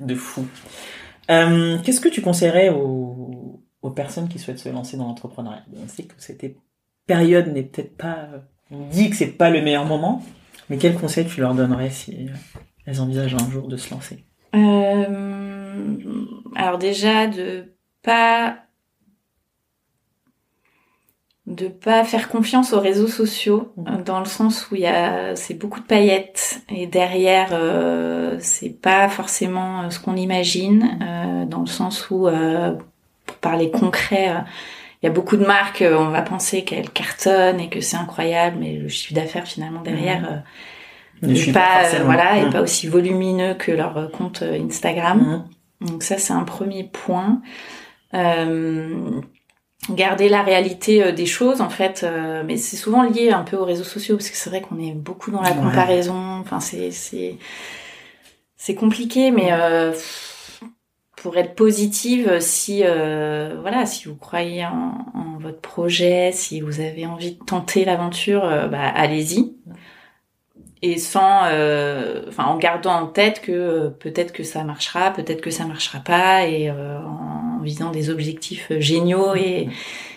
[0.00, 0.46] de fou.
[1.30, 5.64] Euh, qu'est-ce que tu conseillerais aux, aux personnes qui souhaitent se lancer dans l'entrepreneuriat?
[5.82, 6.44] On sait que cette
[7.06, 8.28] période n'est peut-être pas,
[8.70, 10.22] on dit que c'est pas le meilleur moment,
[10.70, 12.28] mais quel conseil tu leur donnerais si
[12.86, 14.24] elles envisagent un jour de se lancer?
[14.54, 16.24] Euh,
[16.54, 18.58] alors déjà de pas
[21.54, 23.86] de pas faire confiance aux réseaux sociaux Mhm.
[23.88, 28.36] euh, dans le sens où il y a c'est beaucoup de paillettes et derrière euh,
[28.40, 32.72] c'est pas forcément euh, ce qu'on imagine euh, dans le sens où euh,
[33.26, 34.34] pour parler concret
[35.02, 38.56] il y a beaucoup de marques on va penser qu'elles cartonnent et que c'est incroyable
[38.60, 42.52] mais le chiffre d'affaires finalement derrière euh, Ne n'est pas, voilà est Mm.
[42.52, 45.44] pas aussi volumineux que leur compte Instagram
[45.80, 47.42] donc ça, c'est un premier point.
[48.14, 49.20] Euh,
[49.90, 53.56] garder la réalité euh, des choses, en fait, euh, mais c'est souvent lié un peu
[53.56, 56.38] aux réseaux sociaux parce que c'est vrai qu'on est beaucoup dans la comparaison.
[56.40, 57.36] Enfin, c'est c'est
[58.56, 59.92] c'est compliqué, mais euh,
[61.16, 66.80] pour être positive, si euh, voilà, si vous croyez en, en votre projet, si vous
[66.80, 69.54] avez envie de tenter l'aventure, bah allez-y
[70.88, 75.40] et sans euh, enfin en gardant en tête que euh, peut-être que ça marchera peut-être
[75.40, 79.68] que ça marchera pas et euh, en visant des objectifs géniaux et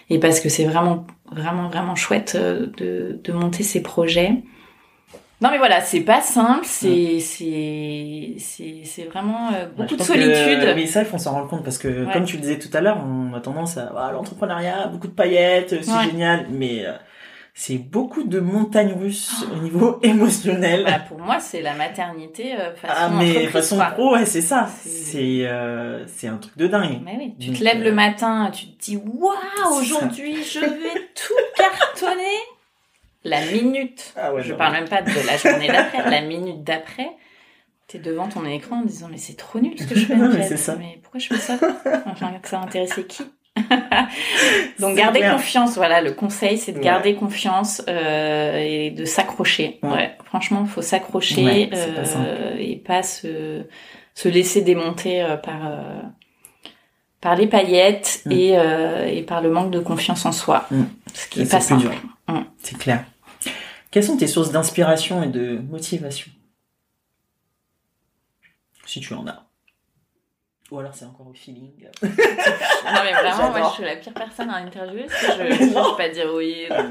[0.10, 4.32] et parce que c'est vraiment vraiment vraiment chouette de de monter ces projets
[5.42, 8.36] non mais voilà c'est pas simple c'est c'est
[8.84, 11.64] c'est vraiment euh, beaucoup de pense que, solitude oui, ça, il faut s'en rendre compte
[11.64, 12.12] parce que, Ouais.
[12.14, 15.14] comme tu le disais tout à l'heure, on a tendance à ah, l'entrepreneuriat, beaucoup de
[15.14, 16.04] paillettes, c'est Ouais.
[16.12, 16.94] génial, mais euh,
[17.60, 20.84] c'est beaucoup de montagnes russes au niveau émotionnel.
[20.86, 23.86] Bah, pour moi c'est la maternité euh, façon ah, mais façon quoi.
[23.88, 24.70] pro, ouais, c'est ça.
[24.84, 27.02] C'est- C'est euh, c'est un truc de dingue.
[27.04, 29.34] Mais oui, tu Donc, te lèves euh, le matin, tu te dis waouh,
[29.80, 32.38] aujourd'hui je vais tout cartonner.
[33.24, 36.64] La minute, Ah ouais, je non, parle même pas de la journée d'après, la minute
[36.64, 37.10] d'après,
[37.88, 40.16] t'es devant ton écran en disant mais c'est trop nul ce que je fais.
[40.16, 40.76] Mais ça.
[40.78, 41.58] Mais pourquoi je fais ça?
[42.06, 43.24] Enfin, que ça intéressait qui?
[44.80, 45.34] Donc garder clair.
[45.36, 46.84] confiance, voilà, le conseil c'est de Ouais.
[46.84, 49.80] garder confiance euh, et de s'accrocher.
[49.84, 49.90] Ouais.
[49.90, 50.18] Ouais.
[50.26, 53.64] franchement, il faut s'accrocher Ouais, euh, et pas se,
[54.14, 55.60] se laisser démonter euh, par
[57.22, 58.32] par les paillettes Mm.
[58.32, 60.84] et, et par le manque de confiance en soi, Mm.
[61.14, 61.88] ce qui est C'est pas simple.
[62.28, 62.40] Mm.
[62.62, 63.04] C'est clair.
[63.90, 66.30] Quelles sont tes sources d'inspiration et de motivation?
[68.86, 69.47] Si tu en as.
[70.70, 71.72] Ou alors c'est encore au feeling.
[72.04, 75.92] Non mais vraiment, moi je suis la pire personne à interviewer parce que je ne
[75.92, 76.66] peux pas dire oui.
[76.70, 76.84] Donc, euh,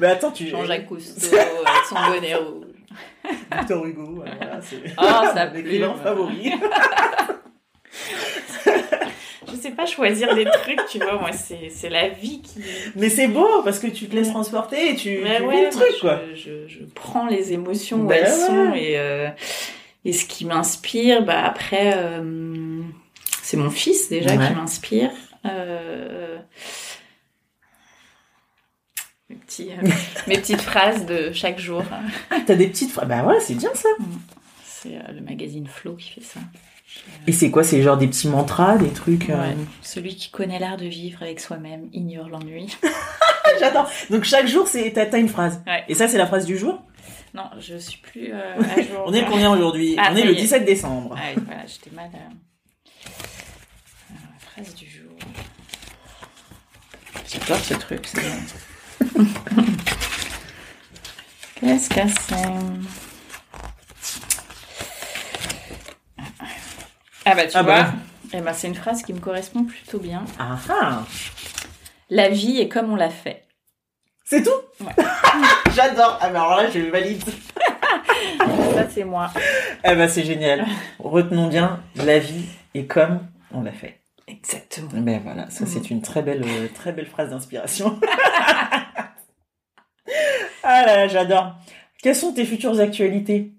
[0.00, 2.66] Mais attends, tu Jean-Jacques Cousteau avec son bonnet rouge.
[3.56, 5.50] Victor Hugo, euh, voilà, c'est Oh, ça
[5.88, 6.52] mon favori.
[9.48, 12.60] Je sais pas choisir des trucs, tu vois, moi c'est la vie qui.
[12.96, 15.70] Mais c'est beau parce que tu te laisses transporter et tu, tu ouais, vis le
[15.70, 16.20] truc je, quoi.
[16.34, 18.46] Je, je prends les émotions où Ben elles ouais.
[18.46, 19.28] sont et, euh,
[20.04, 22.22] et ce qui m'inspire, bah après, euh,
[23.50, 24.46] c'est mon fils déjà Ouais.
[24.48, 25.10] qui m'inspire.
[25.44, 26.38] Euh,
[29.28, 29.88] mes, petits, euh,
[30.28, 31.82] mes petites phrases de chaque jour.
[32.46, 33.08] T'as des petites phrases.
[33.08, 33.88] Bah ouais, c'est bien ça.
[34.64, 36.40] C'est euh, le magazine Flow qui fait ça.
[37.26, 39.30] Et c'est quoi C'est genre des petits mantras, des trucs.
[39.30, 39.52] euh.
[39.82, 42.76] Celui qui connaît l'art de vivre avec soi-même ignore l'ennui.
[43.60, 43.90] J'adore.
[44.10, 45.60] Donc chaque jour, c'est t'as une phrase.
[45.66, 45.84] Ouais.
[45.88, 46.82] Et ça, c'est la phrase du jour?
[47.34, 49.02] Non, je suis plus euh, à jour.
[49.06, 49.96] On est combien aujourd'hui?
[49.98, 50.42] Ah, On est le y est.
[50.42, 51.16] 17 décembre.
[51.16, 52.10] Ah oui, voilà, j'étais mal.
[52.14, 52.18] euh.
[54.52, 55.12] Phrase du jour.
[57.28, 58.06] J'adore ce truc.
[58.06, 58.20] c'est-
[61.60, 62.48] Qu'est-ce que c'est?
[67.24, 67.92] Ah bah tu Ah vois, bah.
[68.32, 70.24] eh ben, c'est une phrase qui me correspond plutôt bien.
[70.38, 71.04] Ah ah
[72.08, 73.44] La vie est comme on l'a fait.
[74.24, 74.50] C'est tout?
[74.84, 74.92] Ouais.
[75.74, 76.18] J'adore.
[76.20, 77.22] Ah bah alors là, je valide.
[78.74, 79.30] Ça c'est moi.
[79.84, 80.66] Ah bah c'est génial.
[80.98, 83.20] Retenons bien, la vie est comme
[83.52, 83.99] on l'a fait.
[84.30, 84.88] Exactement.
[84.94, 87.98] Ben voilà, ça c'est une très belle, euh, très belle phrase d'inspiration.
[90.62, 91.54] ah là là, j'adore.
[92.02, 93.52] Quelles sont tes futures actualités?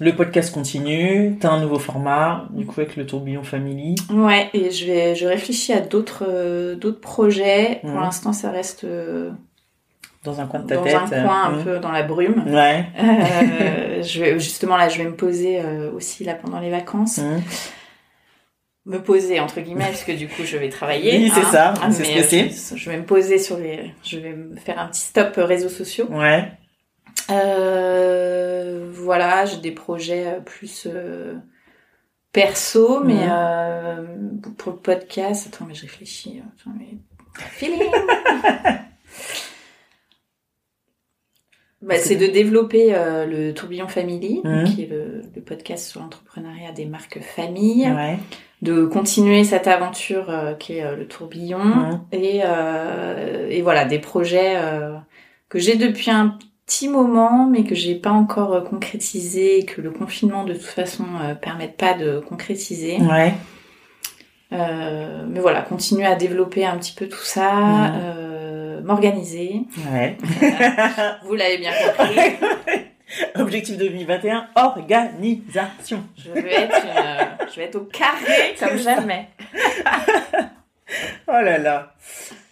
[0.00, 3.96] Le podcast continue, t'as un nouveau format, du coup avec le tourbillon family.
[4.10, 7.80] Ouais, et je vais, je réfléchis à d'autres, euh, d'autres projets.
[7.82, 8.00] Pour Mhm.
[8.02, 9.32] l'instant, ça reste euh,
[10.22, 10.94] Dans un coin de ta dans tête.
[10.94, 12.44] un coin un euh, peu dans la brume.
[12.46, 12.84] Ouais.
[13.00, 15.60] Euh, je vais, justement là, je vais me poser
[15.92, 17.18] aussi là pendant les vacances.
[18.88, 21.18] Me poser entre guillemets, parce que du coup, je vais travailler.
[21.18, 21.50] Oui, c'est hein.
[21.52, 22.76] ça, Ah, c'est ce que euh, c'est.
[22.76, 25.44] Je, je vais me poser sur les, je vais me faire un petit stop euh,
[25.44, 26.06] réseaux sociaux.
[26.10, 26.50] Ouais.
[27.30, 31.34] Euh, voilà, j'ai des projets euh, plus euh,
[32.32, 34.06] perso, mais euh,
[34.56, 36.40] pour le podcast, attends, mais je réfléchis.
[36.40, 36.96] Attends, mais...
[37.50, 37.82] Feeling
[41.80, 44.64] Bah, c'est de développer euh, le Tourbillon Family, Mhm.
[44.64, 48.18] qui est le, le podcast sur l'entrepreneuriat des marques famille, Ouais.
[48.62, 52.00] de continuer cette aventure euh, qui est euh, le Tourbillon, Mhm.
[52.12, 54.94] et, euh, et voilà, des projets euh,
[55.48, 59.80] que j'ai depuis un petit moment, mais que j'ai pas encore euh, concrétisé, et que
[59.80, 62.96] le confinement de toute façon euh, permette pas de concrétiser.
[63.02, 63.34] Ouais.
[64.52, 67.92] Euh, mais voilà, continuer à développer un petit peu tout ça, Mhm.
[68.88, 69.66] M'organiser.
[69.92, 70.16] Ouais.
[71.24, 72.18] Vous l'avez bien compris.
[73.36, 76.04] Objectif 2021, organisation.
[76.16, 79.28] Je vais être, une, euh, je vais être au carré comme jamais.
[81.26, 81.94] Oh là là.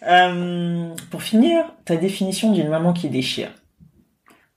[0.06, 3.50] Euh, pour finir, ta définition d'une maman qui déchire.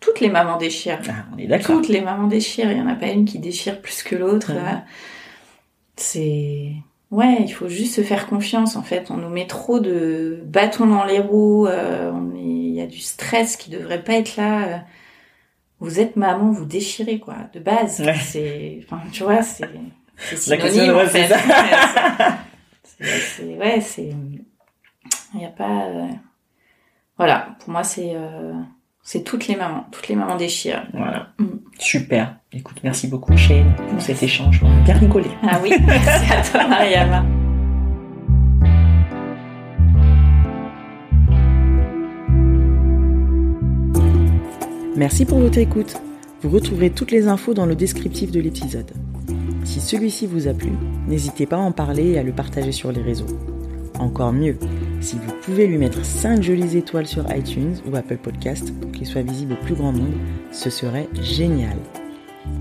[0.02, 1.00] Toutes les mamans déchirent.
[1.08, 1.78] Ah, on est d'accord.
[1.78, 2.70] Toutes les mamans déchirent.
[2.74, 4.52] Il y en a pas une qui déchire plus que l'autre.
[5.96, 6.74] C'est
[7.12, 8.76] ouais, il faut juste se faire confiance.
[8.76, 11.68] En fait, on nous met trop de bâtons dans les roues.
[11.68, 14.68] euh, on est- il y a du stress qui devrait pas être là.
[14.68, 14.78] euh.
[15.82, 18.02] Vous êtes maman, vous déchirez quoi, de base.
[18.02, 18.16] Ouais.
[18.16, 19.70] C'est, enfin, tu vois, c'est
[20.18, 22.36] c'est La question, synonyme en c'est fait.
[23.00, 24.14] c'est- ouais, c'est.
[25.34, 25.86] Il n'y a pas.
[25.86, 26.08] euh,
[27.18, 28.54] Voilà, pour moi, c'est euh,
[29.12, 29.88] c'est toutes les mamans.
[29.92, 30.84] Toutes les mamans déchirent.
[30.94, 31.30] Voilà.
[31.40, 31.46] Mm.
[31.80, 32.36] Super.
[32.54, 34.64] Écoute, merci beaucoup Shane pour cet échange.
[34.86, 35.32] Bien rigolé.
[35.42, 37.26] Ah oui, merci à toi, Mariama.
[44.96, 46.00] Merci pour votre écoute.
[46.44, 48.92] Vous retrouverez toutes les infos dans le descriptif de l'épisode.
[49.64, 50.70] Si celui-ci vous a plu,
[51.08, 53.26] n'hésitez pas à en parler et à le partager sur les réseaux.
[53.98, 54.60] Encore mieux,
[55.02, 59.08] si vous pouvez lui mettre 5 jolies étoiles sur iTunes ou Apple Podcast pour qu'il
[59.08, 60.18] soit visible au plus grand nombre,
[60.52, 61.78] ce serait génial.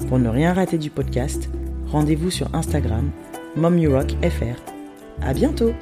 [0.09, 1.51] Pour ne rien rater du podcast,
[1.87, 3.11] rendez-vous sur Instagram,
[3.57, 4.61] MomYouRockFR.
[5.23, 5.73] À bientôt!